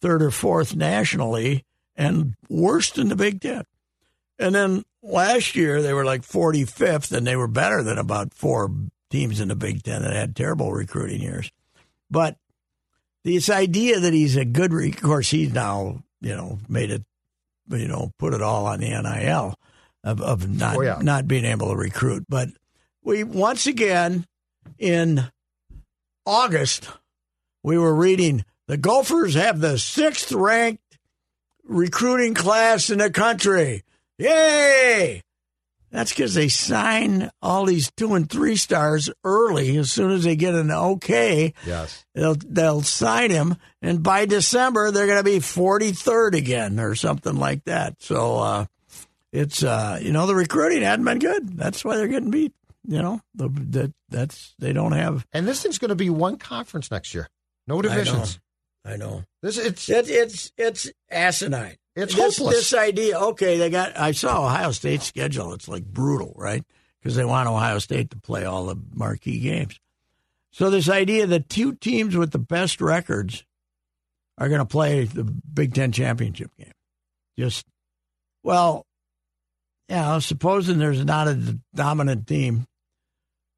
[0.00, 1.64] third or fourth nationally
[1.96, 3.64] and worst in the Big Ten.
[4.38, 8.70] And then last year they were like 45th, and they were better than about four
[9.10, 11.52] teams in the Big Ten that had terrible recruiting years.
[12.10, 12.38] But
[13.22, 17.02] this idea that he's a good, of course, he's now you know made it,
[17.70, 19.54] you know, put it all on the NIL
[20.04, 20.98] of of not Oh, yeah.
[21.02, 22.24] not being able to recruit.
[22.28, 22.48] But
[23.02, 24.26] we once again
[24.78, 25.30] in
[26.26, 26.88] August
[27.62, 30.82] we were reading the Gophers have the sixth ranked
[31.64, 33.82] recruiting class in the country.
[34.18, 35.22] Yay!
[35.90, 39.76] That's because they sign all these two and three stars early.
[39.76, 42.04] As soon as they get an okay, yes.
[42.14, 46.94] they'll they'll sign him, and by December they're going to be forty third again or
[46.94, 47.96] something like that.
[48.00, 48.66] So uh,
[49.32, 51.56] it's uh, you know the recruiting hadn't been good.
[51.56, 52.52] That's why they're getting beat.
[52.86, 55.26] You know the, that that's they don't have.
[55.32, 57.28] And this thing's going to be one conference next year.
[57.66, 57.88] No I know.
[57.88, 58.40] divisions.
[58.84, 59.24] I know.
[59.42, 61.76] This it's It, it's it's asinine.
[62.00, 62.56] It's this, hopeless.
[62.56, 63.98] This idea, okay, they got.
[63.98, 65.52] I saw Ohio State's schedule.
[65.52, 66.64] It's like brutal, right?
[67.00, 69.78] Because they want Ohio State to play all the marquee games.
[70.52, 73.44] So this idea that two teams with the best records
[74.38, 76.72] are going to play the Big Ten championship game,
[77.38, 77.66] just
[78.42, 78.86] well,
[79.88, 82.66] you know, supposing there's not a dominant team,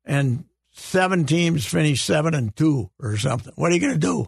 [0.05, 3.53] and seven teams finish seven and two or something.
[3.57, 4.27] What are you going to do?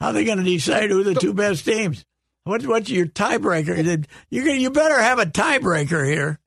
[0.00, 2.04] How are they going to decide who the two best teams?
[2.48, 4.06] What, what's your tiebreaker?
[4.30, 6.38] You you better have a tiebreaker here.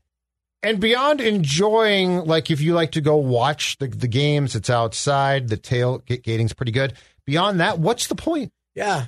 [0.63, 5.47] and beyond enjoying, like if you like to go watch the the games, it's outside.
[5.47, 6.93] The tailgating's pretty good.
[7.27, 8.51] Beyond that, what's the point?
[8.73, 9.05] Yeah,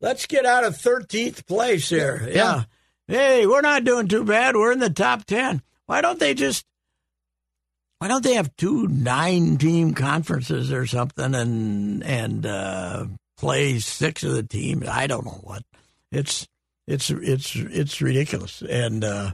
[0.00, 2.26] let's get out of thirteenth place here.
[2.28, 2.34] Yeah.
[2.34, 2.64] Yeah.
[3.06, 4.56] hey, we're not doing too bad.
[4.56, 5.62] We're in the top ten.
[5.86, 6.64] Why don't they just?
[8.00, 13.06] Why don't they have two nine team conferences or something and and uh,
[13.38, 14.88] play six of the teams?
[14.88, 15.62] I don't know what.
[16.12, 16.46] It's
[16.86, 19.04] it's it's it's ridiculous and.
[19.04, 19.32] uh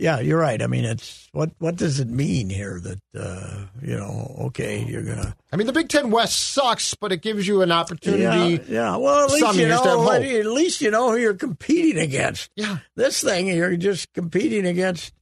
[0.00, 0.62] yeah, you're right.
[0.62, 4.34] I mean, it's what what does it mean here that uh, you know?
[4.46, 7.70] Okay, you're gonna I mean, the Big Ten West sucks, but it gives you an
[7.70, 8.62] opportunity.
[8.66, 8.96] Yeah, yeah.
[8.96, 10.10] Well, at least you know.
[10.10, 12.50] At least you know who you're competing against.
[12.56, 12.78] Yeah.
[12.96, 15.12] This thing, you're just competing against.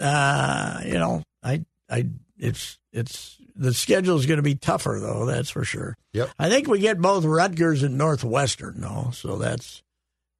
[0.00, 2.06] Uh, you know, I, I,
[2.38, 5.26] it's, it's the schedule is going to be tougher though.
[5.26, 5.96] That's for sure.
[6.12, 6.30] Yep.
[6.38, 9.82] I think we get both Rutgers and Northwestern though, so that's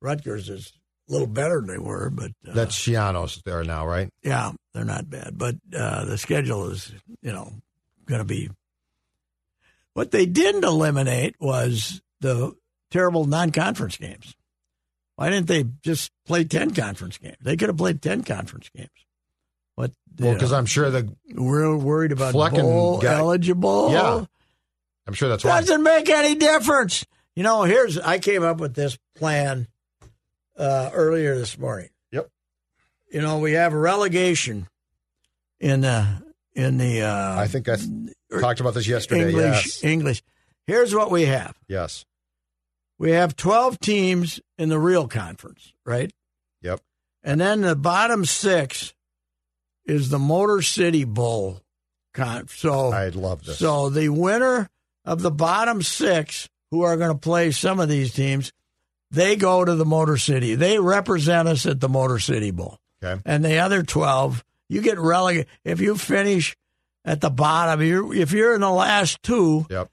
[0.00, 0.72] Rutgers is
[1.08, 4.08] a little better than they were, but uh, That's Schiano's there now, right?
[4.22, 5.36] yeah, they're not bad.
[5.36, 6.92] But uh, the schedule is,
[7.22, 7.52] you know,
[8.06, 8.50] going to be.
[9.94, 12.52] What they didn't eliminate was the
[12.90, 14.36] terrible non-conference games.
[15.16, 17.38] Why didn't they just play ten conference games?
[17.40, 18.90] They could have played ten conference games.
[19.78, 19.92] What?
[20.18, 23.92] Well, because I'm sure the we're worried about bowl guy- eligible.
[23.92, 24.24] Yeah.
[25.06, 25.60] I'm sure that's why.
[25.60, 27.06] Doesn't make any difference.
[27.36, 29.68] You know, here's I came up with this plan
[30.56, 31.90] uh, earlier this morning.
[32.10, 32.28] Yep.
[33.12, 34.66] You know, we have a relegation
[35.60, 36.24] in the
[36.54, 37.76] in the uh, I think I
[38.40, 39.28] talked about this yesterday.
[39.28, 39.84] English Yes.
[39.84, 40.22] English.
[40.66, 41.54] Here's what we have.
[41.68, 42.04] Yes.
[42.98, 46.12] We have 12 teams in the real conference, right?
[46.62, 46.80] Yep.
[47.22, 48.92] And then the bottom 6
[49.88, 51.60] is the Motor City Bowl.
[52.48, 53.58] So I'd love this.
[53.58, 54.68] so the winner
[55.04, 58.52] of the bottom six, who are going to play some of these teams,
[59.10, 60.54] they go to the Motor City.
[60.54, 62.78] They represent us at the Motor City Bowl.
[63.02, 63.20] Okay.
[63.24, 66.56] And the other twelve, you get relegated if you finish
[67.04, 67.80] at the bottom.
[67.82, 69.88] You're, if you're in the last two, Yep.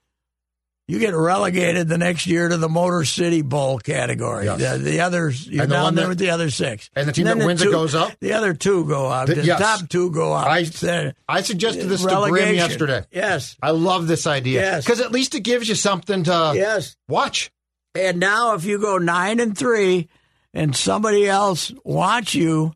[0.88, 4.44] You get relegated the next year to the Motor City Bowl category.
[4.44, 4.60] Yes.
[4.60, 6.90] The, the others, you're And the down there that- with the other six.
[6.94, 8.12] And the team then that wins it two- goes up?
[8.20, 9.26] The other two go out.
[9.26, 9.58] The- The, yes.
[9.60, 10.46] top two go out.
[10.48, 12.54] I- I suggested this to relegation.
[12.54, 13.02] yesterday.
[13.10, 13.56] Yes.
[13.60, 14.84] I love this idea Yes.
[14.84, 16.96] because at least it gives you something to Yes.
[17.08, 17.50] watch.
[17.94, 20.08] And now, if you go nine and three,
[20.54, 22.72] and somebody else wants you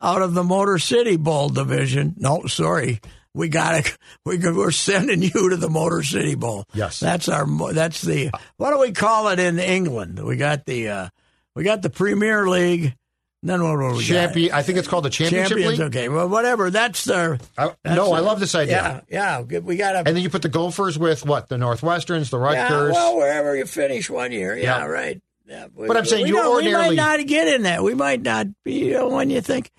[0.00, 3.00] out of the Motor City Bowl division, no, sorry,
[3.34, 6.64] we got to we we're sending you to the Motor City Bowl.
[6.74, 7.00] Yes.
[7.00, 10.18] that's our that's the what do we call it in England?
[10.24, 11.08] We got the uh,
[11.54, 12.94] we got the Premier League.
[13.40, 14.52] Then what we Champion.
[14.52, 15.14] I think it's called the got?
[15.14, 15.78] championship Champions.
[15.78, 15.86] league.
[15.88, 16.70] Okay, well, whatever.
[16.70, 17.38] That's their.
[17.56, 19.04] I, that's no, I love this idea.
[19.08, 19.42] Yeah, yeah.
[19.42, 19.64] good.
[19.64, 19.98] We got to.
[19.98, 21.48] And then you put the Gophers with what?
[21.48, 22.94] The Northwesterns, the Yeah, Rutgers.
[22.94, 24.56] well, wherever you finish one year.
[24.56, 24.84] Yeah, Yeah.
[24.86, 25.22] right.
[25.46, 27.82] Yeah, But I'm saying we you ordinarily- we might not get in that.
[27.84, 28.86] We might not be.
[28.86, 29.70] You know, when you think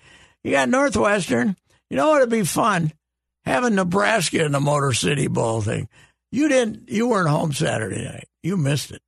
[0.42, 1.54] you got Northwestern,
[1.90, 2.92] you know what'd be fun
[3.44, 5.88] having Nebraska in the Motor City Bowl thing.
[6.32, 6.88] You didn't.
[6.88, 8.28] You weren't home Saturday night.
[8.42, 9.02] You missed it.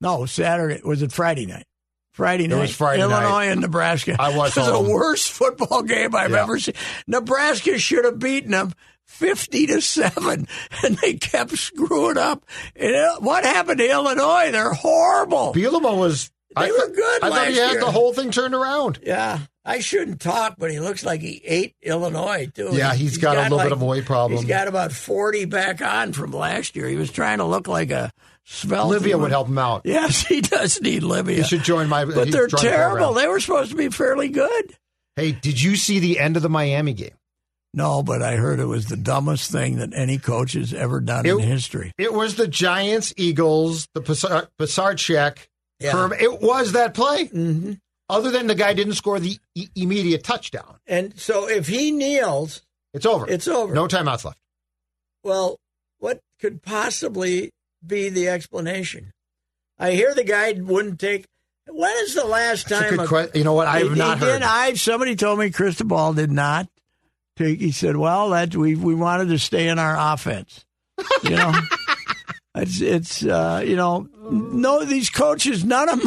[0.00, 1.66] No, Saturday was it Friday night.
[2.12, 2.56] Friday night.
[2.58, 3.44] It was Friday Illinois night.
[3.46, 4.16] and Nebraska.
[4.18, 4.84] I was It was home.
[4.86, 6.42] the worst football game I've Yeah.
[6.42, 6.74] ever seen.
[7.06, 8.72] Nebraska should have beaten them
[9.06, 10.48] fifty to seven,
[10.84, 12.44] and they kept screwing up.
[12.74, 14.50] And uh, what happened to Illinois?
[14.50, 15.52] They're horrible.
[15.54, 16.30] Bielema was.
[16.56, 17.80] They I were good I thought he last had year.
[17.80, 18.98] the whole thing turned around.
[19.04, 19.38] Yeah,
[19.70, 22.70] I shouldn't talk, but he looks like he ate Illinois too.
[22.72, 24.38] Yeah, he's got a little bit of a weight problem.
[24.38, 26.88] He's got about forty back on from last year.
[26.88, 28.10] He was trying to look like a
[28.44, 28.88] svelte.
[28.90, 29.82] Livia would help him out.
[29.84, 31.36] Yes, he does need Livia.
[31.36, 32.04] He should join my.
[32.04, 33.12] but they're should join the terrible.
[33.14, 34.74] They were supposed to be fairly good.
[35.16, 37.10] Hey, did you see the end of the Miami game?
[37.72, 41.24] No, but I heard it was the dumbest thing that any coach has ever done
[41.24, 41.92] in history.
[41.98, 45.46] It was the Giants, Eagles, the Passar- Pisarcik.
[45.78, 46.08] Yeah.
[46.18, 47.26] It was that play.
[47.26, 47.72] hmm
[48.10, 50.76] Other than the guy didn't score the e- immediate touchdown.
[50.86, 53.28] And so if he kneels, It's over.
[53.30, 53.72] it's over.
[53.74, 54.38] No timeouts left.
[55.22, 55.58] Well,
[55.98, 57.50] what could possibly
[57.86, 59.12] be the explanation?
[59.78, 61.26] I hear the guy wouldn't take.
[61.68, 62.96] When is the last That's a time?
[62.98, 63.32] good question.
[63.38, 63.68] You know what?
[63.68, 64.42] I have not he heard.
[64.42, 66.68] I somebody told me Cristobal did not
[67.36, 67.60] take.
[67.60, 70.64] He said, "Well, that we we wanted to stay in our offense."
[71.22, 71.52] You know,
[72.60, 76.00] it's it's uh, you know, no these coaches, none of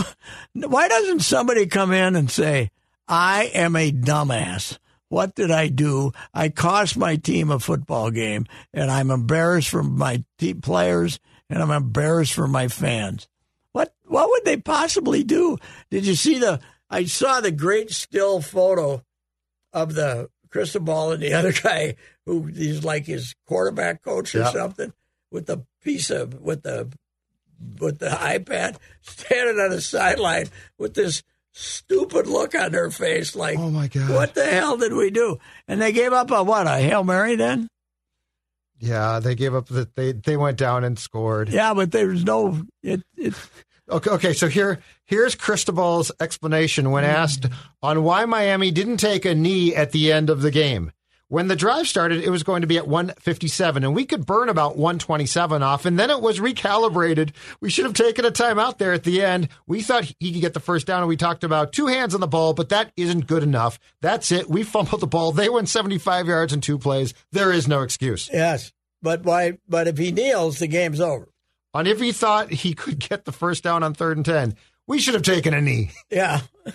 [0.53, 0.69] them.
[0.71, 2.71] Why doesn't somebody come in and say,
[3.07, 4.77] "I am a dumbass"?
[5.09, 6.11] What did I do?
[6.33, 11.61] I cost my team a football game, and I'm embarrassed for my team players, and
[11.61, 13.27] I'm embarrassed for my fans.
[13.73, 15.57] What what would they possibly do?
[15.91, 16.59] Did you see the?
[16.89, 19.03] I saw the great still photo
[19.71, 21.95] of the Cristobal and the other guy
[22.25, 24.51] who he's like his quarterback coach or Yeah.
[24.51, 24.93] something
[25.31, 26.91] with the piece of with the
[27.79, 31.23] with the iPad standing on the sideline with this
[31.53, 34.09] stupid look on her face like Oh, my God.
[34.09, 37.35] what the hell did we do and they gave up a what a hail mary
[37.35, 37.67] then
[38.79, 39.67] yeah, they gave up.
[39.67, 41.49] The, they they went down and scored.
[41.49, 43.33] yeah but there's no it it
[43.89, 44.33] Okay, okay.
[44.33, 47.09] So here here's Cristobal's explanation when Mm.
[47.09, 47.45] asked
[47.81, 50.91] on why Miami didn't take a knee at the end of the game.
[51.33, 54.49] When the drive started, it was going to be at 157, and we could burn
[54.49, 57.31] about 127 off, and then it was recalibrated.
[57.59, 59.47] We should have taken a time out there at the end.
[59.65, 62.21] We thought he could get the first down, and we talked about two hands on
[62.21, 63.79] the ball, but that isn't good enough.
[63.99, 64.47] That's it.
[64.47, 65.31] We fumbled the ball.
[65.31, 67.15] They went 75 yards in two plays.
[67.31, 68.29] There is no excuse.
[68.31, 68.71] Yes,
[69.01, 69.57] but why?
[69.67, 71.29] But if he kneels, the game's over.
[71.73, 74.55] And if he thought he could get the first down on third and 10,
[74.85, 75.93] we should have taken a knee.
[76.11, 76.41] Yeah.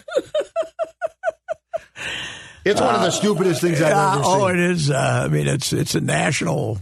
[2.68, 4.90] It's one of the stupidest things I've ever oh, it is.
[4.90, 6.78] Uh, I mean, it's it's a national.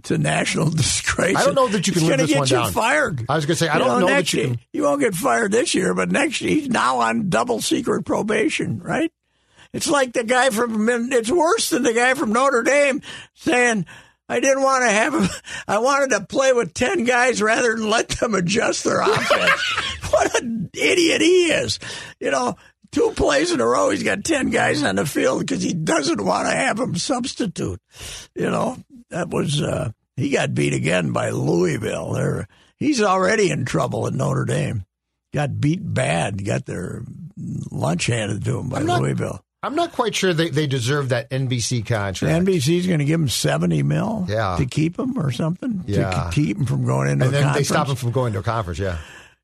[0.00, 1.36] It's a national disgrace.
[1.36, 2.72] I don't know that you can It's live this get one you down.
[2.72, 3.26] Fired.
[3.28, 5.14] I was gonna say, I don't know that next you year- can- You won't get
[5.14, 8.78] fired this year, but next year he's now on double secret probation.
[8.80, 9.12] Right?
[9.72, 10.88] It's like the guy from.
[11.12, 13.02] It's worse than the guy from Notre Dame
[13.34, 13.86] saying.
[14.30, 15.26] I didn't want to have him.
[15.66, 20.10] I wanted to play with 10 guys rather than let them adjust their offense.
[20.12, 21.78] what an idiot he is.
[22.20, 22.56] You know,
[22.92, 26.24] two plays in a row, he's got 10 guys on the field because he doesn't
[26.24, 27.80] want to have them substitute.
[28.34, 28.76] You know,
[29.10, 32.12] that was, uh, he got beat again by Louisville.
[32.12, 34.84] They're, he's already in trouble at Notre Dame.
[35.34, 37.02] Got beat bad, got their
[37.70, 39.44] lunch handed to him by I'm not- Louisville.
[39.60, 42.46] I'm not quite sure they, they deserve that NBC The contract.
[42.46, 44.54] NBC's going to give him seventy mil Yeah.
[44.56, 46.10] to keep him or something Yeah.
[46.10, 48.38] to keep him from going into and a then they stop him from going to
[48.38, 48.98] a conference, yeah.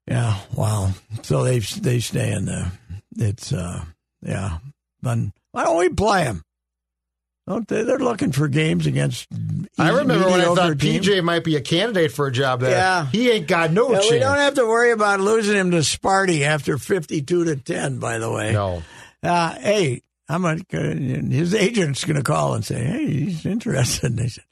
[0.07, 0.93] Yeah, wow.
[1.23, 2.71] So they they stay in the.
[3.19, 3.85] It's uh,
[4.23, 4.59] yeah.
[5.03, 6.43] Then why don't we play him?
[7.47, 7.83] Don't they?
[7.83, 9.27] They're looking for games against.
[9.79, 11.07] I remember when I thought teams.
[11.07, 12.71] PJ might be a candidate for a job there.
[12.71, 13.07] Yeah.
[13.07, 14.11] He ain't got no Yeah, chance.
[14.13, 17.99] we don't have to worry about losing him to Sparty after fifty-two to ten.
[17.99, 18.83] By the way, no.
[19.23, 24.19] Uh, hey, I'm a, his agent's going to call and say, "Hey, he's interested." And
[24.19, 24.45] they said,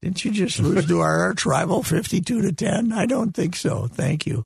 [0.00, 3.88] "Didn't you just lose to our arch rival, fifty-two to ten?" I don't think so.
[3.88, 4.44] Thank you.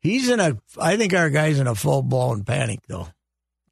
[0.00, 0.56] He's in a.
[0.80, 3.08] I think our guy's in a full blown panic though,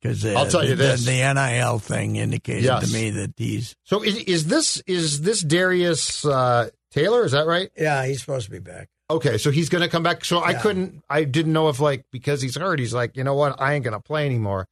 [0.01, 1.05] because uh, I'll tell you the, this.
[1.07, 2.87] the NIL thing indicated Yes.
[2.89, 3.75] to me that he's.
[3.85, 7.25] So is, is this is this Darius uh, Taylor?
[7.25, 7.71] Is that right?
[7.77, 8.89] Yeah, he's supposed to be back.
[9.11, 10.23] Okay, so he's going to come back.
[10.23, 13.33] So I couldn't, I didn't know if like because he's hurt, he's like, you know
[13.35, 14.67] what, I ain't going to play anymore,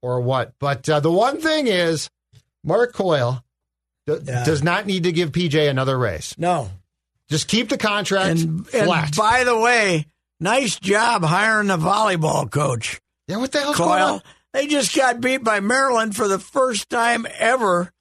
[0.00, 0.54] or what.
[0.58, 2.08] But uh, the one thing is,
[2.64, 3.44] Mark Coyle
[4.06, 4.44] d- Yeah.
[4.44, 6.34] does not need to give PJ another race.
[6.38, 6.70] No,
[7.28, 9.08] Just keep the contract and, flat.
[9.08, 10.06] and by the way,
[10.42, 13.00] nice job hiring the volleyball coach.
[13.28, 14.22] yeah, what the hell's going on?
[14.52, 17.92] They just got beat by Maryland for the first time ever,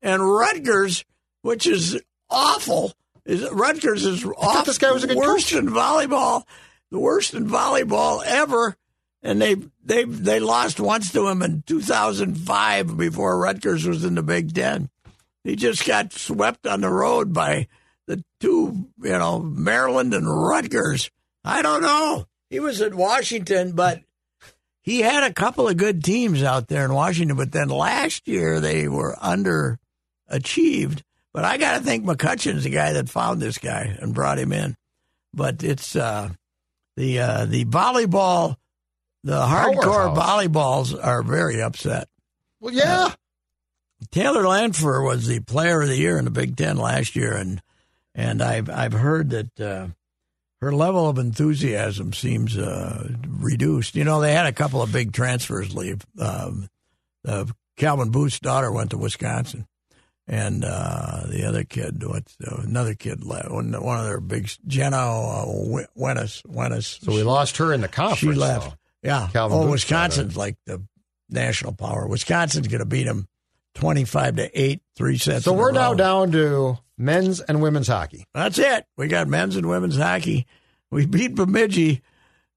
[0.00, 1.04] and Rutgers,
[1.42, 2.92] which is awful,
[3.24, 4.64] is Rutgers is awful.
[4.64, 5.58] this guy was a good worst coach.
[5.58, 6.44] in volleyball,
[6.90, 8.76] the worst in volleyball ever,
[9.22, 14.22] and they they they lost once to him in 2005 before Rutgers was in the
[14.22, 14.90] Big Ten.
[15.42, 17.66] He just got swept on the road by
[18.06, 21.10] the two, you know, Maryland and Rutgers.
[21.44, 22.26] I don't know.
[22.50, 24.02] He was at Washington, but
[24.82, 28.60] he had a couple of good teams out there in Washington, but then last year
[28.60, 31.02] they were underachieved.
[31.34, 34.52] But I got to think McCutcheon's the guy that found this guy and brought him
[34.52, 34.76] in.
[35.34, 36.30] But it's uh,
[36.96, 38.56] the uh, the volleyball,
[39.22, 42.08] the hardcore volleyballs are very upset.
[42.60, 43.12] Well, yeah,
[44.10, 47.60] Taylor Landfair was the player of the year in the Big Ten last year, and
[48.14, 49.88] and I've I've heard that uh,
[50.60, 53.94] her level of enthusiasm seems uh, reduced.
[53.94, 56.04] You know, they had a couple of big transfers leave.
[56.18, 56.68] Um,
[57.26, 57.44] uh,
[57.76, 59.66] Calvin Booth's daughter went to Wisconsin,
[60.26, 63.50] and uh, the other kid, what's uh, another kid left?
[63.50, 65.46] One, one of their big Jenna uh,
[65.96, 66.44] Wenaas.
[66.44, 67.04] Wenaas.
[67.04, 68.18] so we lost her in the conference.
[68.18, 68.70] She left.
[68.70, 68.76] though.
[69.02, 69.28] Yeah.
[69.32, 70.82] Calvin oh, Booth's Wisconsin's like the
[71.30, 72.06] national power.
[72.08, 73.28] Wisconsin's going to beat them
[73.74, 75.44] twenty-five to eight, three sets.
[75.44, 78.24] So we're now down to men's and women's hockey.
[78.34, 78.84] That's it.
[78.96, 80.46] We got men's and women's hockey.
[80.90, 82.02] We beat Bemidji,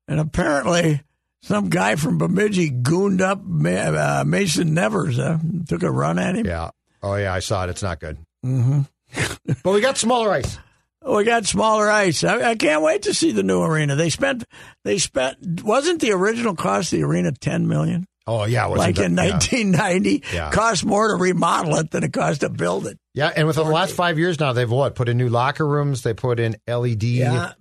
[0.08, 1.02] and apparently
[1.44, 5.20] some guy from Bemidji gooned up uh, Mason Nevers.
[5.20, 5.38] Uh,
[5.68, 6.46] took a run at him.
[6.46, 6.72] Yeah.
[7.04, 7.70] Oh yeah, I saw it.
[7.70, 8.18] It's not good.
[8.46, 8.82] Mm-hmm.
[9.64, 10.58] but we got smaller ice.
[11.06, 12.24] We got smaller ice.
[12.24, 13.96] I, I can't wait to see the new arena.
[13.96, 14.44] They spent.
[14.84, 15.64] They spent.
[15.64, 18.06] Wasn't the original cost of the arena ten million?
[18.28, 19.32] Oh yeah, Like in yeah.
[19.32, 20.52] 1990, Yeah.
[20.52, 23.00] cost more to remodel it than it cost to build it.
[23.14, 26.02] Yeah, and within the last five years now, they've what put in new locker rooms.
[26.04, 27.04] They put in LED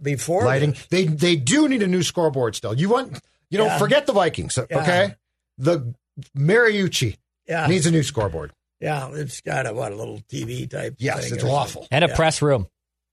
[0.01, 0.70] before lighting.
[0.72, 0.86] this.
[0.86, 2.72] They they do need a new scoreboard still.
[2.72, 3.18] You want
[3.51, 3.78] you know Yeah.
[3.78, 5.16] forget the Vikings, okay?
[5.59, 5.92] The
[6.36, 7.16] Mariucci
[7.48, 8.53] Yeah, needs a new scoreboard.
[8.80, 10.94] yeah, it's got a what a little TV type.
[10.98, 11.86] Yes, thing it's awful.
[11.90, 12.16] And a Yeah.
[12.16, 12.68] press room.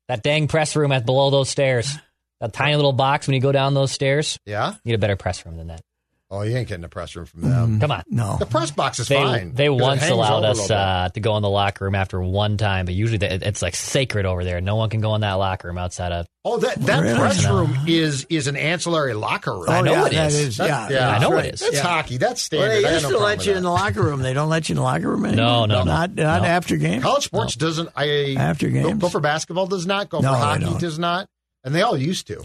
[0.08, 1.92] That dang press room at below those stairs.
[2.40, 4.38] That tiny little box when you go down those stairs.
[4.46, 5.82] Yeah, Need a better press room than that.
[6.30, 7.80] Oh, you ain't getting a press room from them.
[7.80, 8.04] Come on.
[8.10, 8.36] No.
[8.38, 9.54] The press box is They fine.
[9.54, 10.78] they 'cause it once hangs allowed over a us little bit.
[10.78, 13.76] uh, to go in the locker room after one time, but usually the, it's like
[13.76, 14.60] sacred over there.
[14.60, 16.28] No one can go in that locker room outside of.
[16.44, 17.18] oh, that that Really?
[17.18, 19.70] press room is is an ancillary locker room.
[19.70, 20.58] I know yeah, it that is.
[20.60, 21.54] yeah, yeah, I know that's it right.
[21.54, 21.60] is.
[21.62, 21.82] That's Yeah.
[21.82, 22.18] hockey.
[22.18, 22.84] That's Well, standard.
[22.84, 23.58] they I used no to problem let with you that.
[23.60, 24.22] in the locker room.
[24.22, 25.46] They don't let you in the locker room anymore.
[25.46, 25.84] No, no, no.
[25.86, 26.48] not not No.
[26.50, 27.04] after games.
[27.04, 27.88] College sports doesn't.
[27.96, 29.00] I After go- games?
[29.02, 30.10] Go, for basketball does not.
[30.10, 30.82] Go No, for they hockey don't.
[30.82, 31.28] does not.
[31.64, 32.44] And they all used to.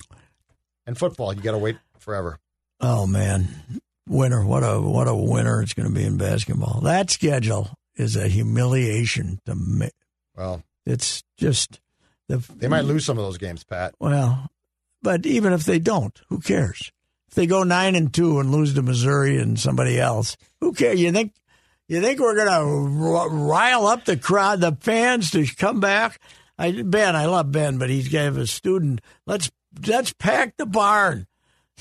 [0.87, 2.39] And football, you got to wait forever.
[2.83, 3.49] Oh man,
[4.09, 4.45] winner!
[4.45, 6.81] What a what a winner it's going to be in basketball.
[6.83, 9.91] That schedule is a humiliation to me.
[10.37, 11.81] Well, It's just
[12.29, 13.95] the they might lose some of those games, Pat.
[14.01, 14.49] Well,
[15.03, 16.91] but even if they don't, who cares?
[17.29, 21.01] If they go nine and two and lose to Missouri and somebody else, who cares?
[21.01, 21.35] You think
[21.89, 26.21] you think we're going to r- rile up the crowd, the fans to come back?
[26.59, 29.01] I, Ben, I love Ben, but he's gave a student.
[29.27, 29.51] Let's
[29.87, 31.27] let's pack the barn.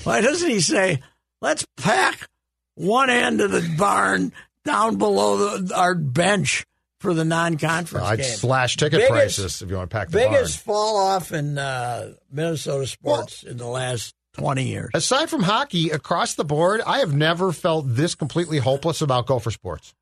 [0.04, 1.00] Why doesn't he say,
[1.40, 2.28] let's pack
[2.74, 4.32] one end of the barn
[4.64, 6.64] down below the, our bench
[7.00, 8.26] for the non-conference I'd game?
[8.36, 10.76] slash ticket Biggest- prices if you want to pack the biggest barn.
[10.76, 14.90] fall off in uh, Minnesota sports in the last 20 years.
[14.94, 19.50] Aside from hockey, across the board, I have never felt this completely hopeless about Gopher
[19.50, 19.94] sports.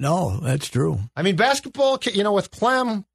[0.00, 0.98] No, that's true.
[1.16, 3.06] I mean, basketball, you know, with Clem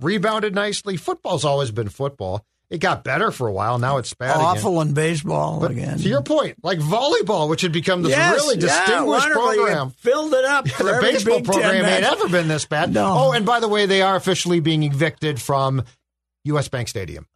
[0.00, 0.96] rebounded nicely.
[0.96, 2.44] Football's always been football.
[2.72, 3.78] It got better for a while.
[3.78, 4.44] Now it's bad again.
[4.46, 5.98] Awful in baseball But again.
[5.98, 9.26] to your point, like volleyball, which had become this Yes, really yeah, distinguished.
[9.26, 9.90] You program.
[9.90, 10.68] filled it up.
[10.68, 12.94] for the baseball program ain't ever been this bad.
[12.94, 13.14] No.
[13.14, 15.82] Oh, and by the way, they are officially being evicted from
[16.44, 16.68] U.S.
[16.68, 17.26] Bank Stadium.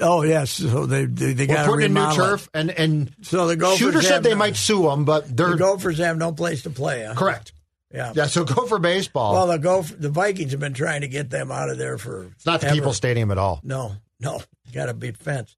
[0.00, 3.54] Oh yes, so they they, they got putting in new turf, and and So the
[3.56, 6.62] Gophers Shooter said they no- might sue them, but they're The Gophers have no place
[6.62, 7.04] to play.
[7.04, 7.14] Huh?
[7.14, 7.52] correct.
[7.92, 8.12] Yeah.
[8.16, 9.34] Yeah, so Gopher baseball.
[9.34, 12.24] Well, the Gopher, the Vikings have been trying to get them out of there for.
[12.34, 12.74] it's not the ever.
[12.74, 13.60] People's Stadium at all.
[13.62, 13.92] No,
[14.24, 15.56] no, got to beat fence.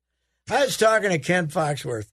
[0.50, 2.10] I was talking to Ken Foxworth.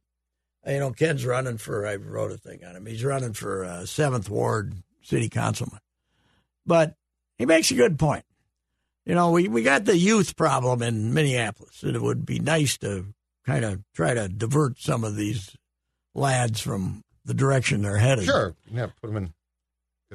[0.65, 1.85] You know, Ken's running for.
[1.85, 2.85] I wrote a thing on him.
[2.85, 5.79] He's running for uh, seventh ward city councilman,
[6.65, 6.95] but
[7.37, 8.23] he makes a good point.
[9.05, 12.77] You know, we we got the youth problem in Minneapolis, and it would be nice
[12.77, 13.07] to
[13.45, 15.53] kind of try to divert some of these
[16.15, 18.23] lads from the direction they're headed.
[18.25, 19.33] Sure, yeah, put them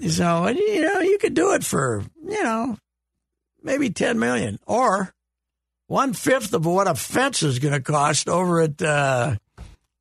[0.00, 0.10] in.
[0.10, 2.78] So you know, you could do it for you know
[3.62, 5.12] maybe ten million or
[5.88, 9.34] one fifth of what a fence is going to cost over at uh,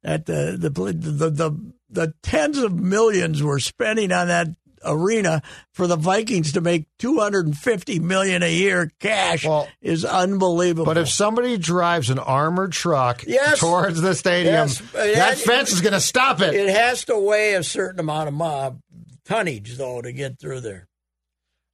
[0.04, 4.48] at the the, the the the tens of millions we're spending on that
[4.86, 5.42] arena
[5.74, 10.06] for the Vikings to make two hundred and fifty million a year cash Well, is
[10.06, 10.86] unbelievable.
[10.86, 13.60] But if somebody drives an armored truck Yes.
[13.60, 14.82] towards the stadium, Yes.
[14.82, 16.54] Uh, that that- fence is going to stop it.
[16.54, 18.78] it has to weigh a certain amount of mo-
[19.26, 20.88] tonnage though to get through there.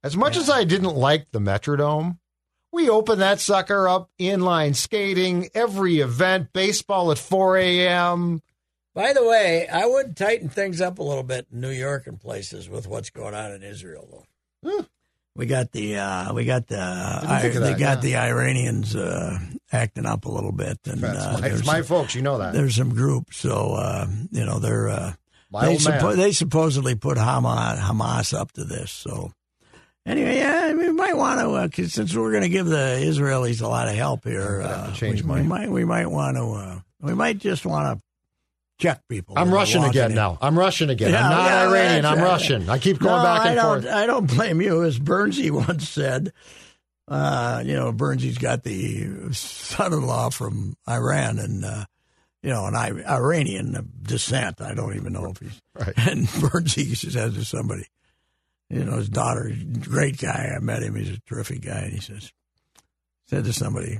[0.02, 2.18] As much as I didn't like the Metrodome,
[2.74, 8.42] we open that sucker up inline skating, every event, baseball at 4 a.m.
[8.94, 12.20] By the way, I would tighten things up a little bit in New York and
[12.20, 14.26] places with what's going on in Israel,
[14.62, 14.86] though.
[15.36, 17.96] We got the uh, we got the I, they that, got yeah.
[17.96, 19.36] the Iranians uh,
[19.72, 22.52] acting up a little bit, and uh, my, it's my some, folks, you know that.
[22.52, 23.38] there's some groups.
[23.38, 25.12] So uh, you know they're uh,
[25.50, 28.92] they, suppo- they supposedly put Hamas Hamas up to this.
[28.92, 29.32] So
[30.06, 33.62] anyway, yeah, we might want to uh, 'cause since we're going to give the Israelis
[33.62, 34.62] a lot of help here.
[34.62, 38.04] Uh, change we, we might we might want to uh, we might just want to
[38.78, 39.34] check people.
[39.38, 40.16] I'm Russian again in.
[40.16, 40.38] now.
[40.40, 41.10] I'm Russian again.
[41.10, 42.04] Yeah, I'm not yeah, Iranian.
[42.04, 42.24] I'm right.
[42.24, 42.68] Russian.
[42.68, 43.94] I keep going no, back I and don't, forth.
[43.94, 44.82] I don't blame you.
[44.82, 46.32] As Bernsey once said,
[47.08, 51.84] uh, you know, Bernsey's got the son-in-law from Iran and, uh,
[52.42, 54.60] you know, an Iranian descent.
[54.60, 55.60] I don't even know if he's.
[55.74, 55.94] Right.
[56.08, 57.86] And Bernsey says to somebody,
[58.70, 60.52] you know, his daughter, great guy.
[60.56, 60.94] I met him.
[60.94, 61.80] He's a terrific guy.
[61.80, 62.32] And he says,
[63.26, 63.98] said to somebody,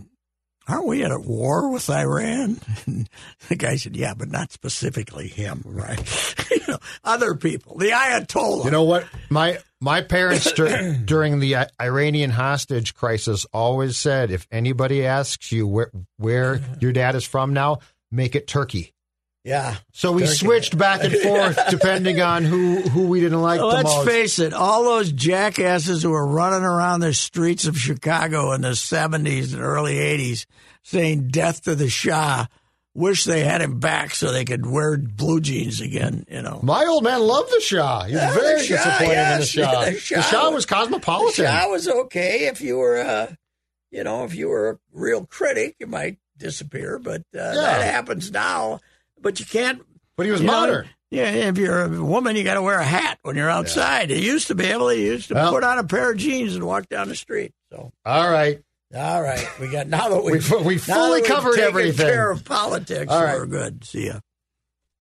[0.67, 2.61] aren't we at a war with Iran?
[2.87, 3.09] And
[3.49, 5.99] the guy said, yeah, but not specifically him, right?
[6.51, 8.65] you know, other people, the Ayatollah.
[8.65, 9.07] You know what?
[9.31, 15.53] My my parents dur- during the uh, Iranian hostage crisis always said, if anybody asks
[15.53, 17.79] you where where your dad is from now,
[18.11, 18.94] make it Turkey.
[19.45, 19.77] Yeah.
[19.93, 20.35] So we Turkey.
[20.35, 24.07] switched back and forth depending on who who we didn't like Let's most.
[24.09, 28.71] face it, all those jackasses who were running around the streets of Chicago in the
[28.71, 30.47] 70s and early 80s
[30.83, 32.47] saying death to the Shah
[32.95, 36.61] wish they had him back so they could wear blue jeans again, you know.
[36.63, 38.05] My old man loved the Shah.
[38.05, 39.47] He was Yeah, very Shah, disappointed in the.
[39.47, 39.85] Shah.
[39.87, 41.45] The The Shah Shah, was- was The cosmopolitan.
[41.45, 43.33] Shah was okay if you were, uh,
[43.91, 48.31] you know, if you were a real critic, you might disappear, but uh, that happens
[48.31, 48.81] now.
[49.25, 49.83] But you can't.
[50.17, 50.89] but he was you know, modern.
[51.11, 54.11] yeah, if you're a woman, you got to wear a hat when you're outside.
[54.11, 54.97] You used to be able to.
[54.97, 57.53] You used to Well- put on a pair of jeans and walk down the street.
[57.73, 58.63] So, All right.
[58.95, 62.07] all right, we got now that we We we fully covered everything.
[62.07, 63.11] Care of politics.
[63.11, 63.37] All right.
[63.37, 63.83] We're good.
[63.85, 64.21] See ya.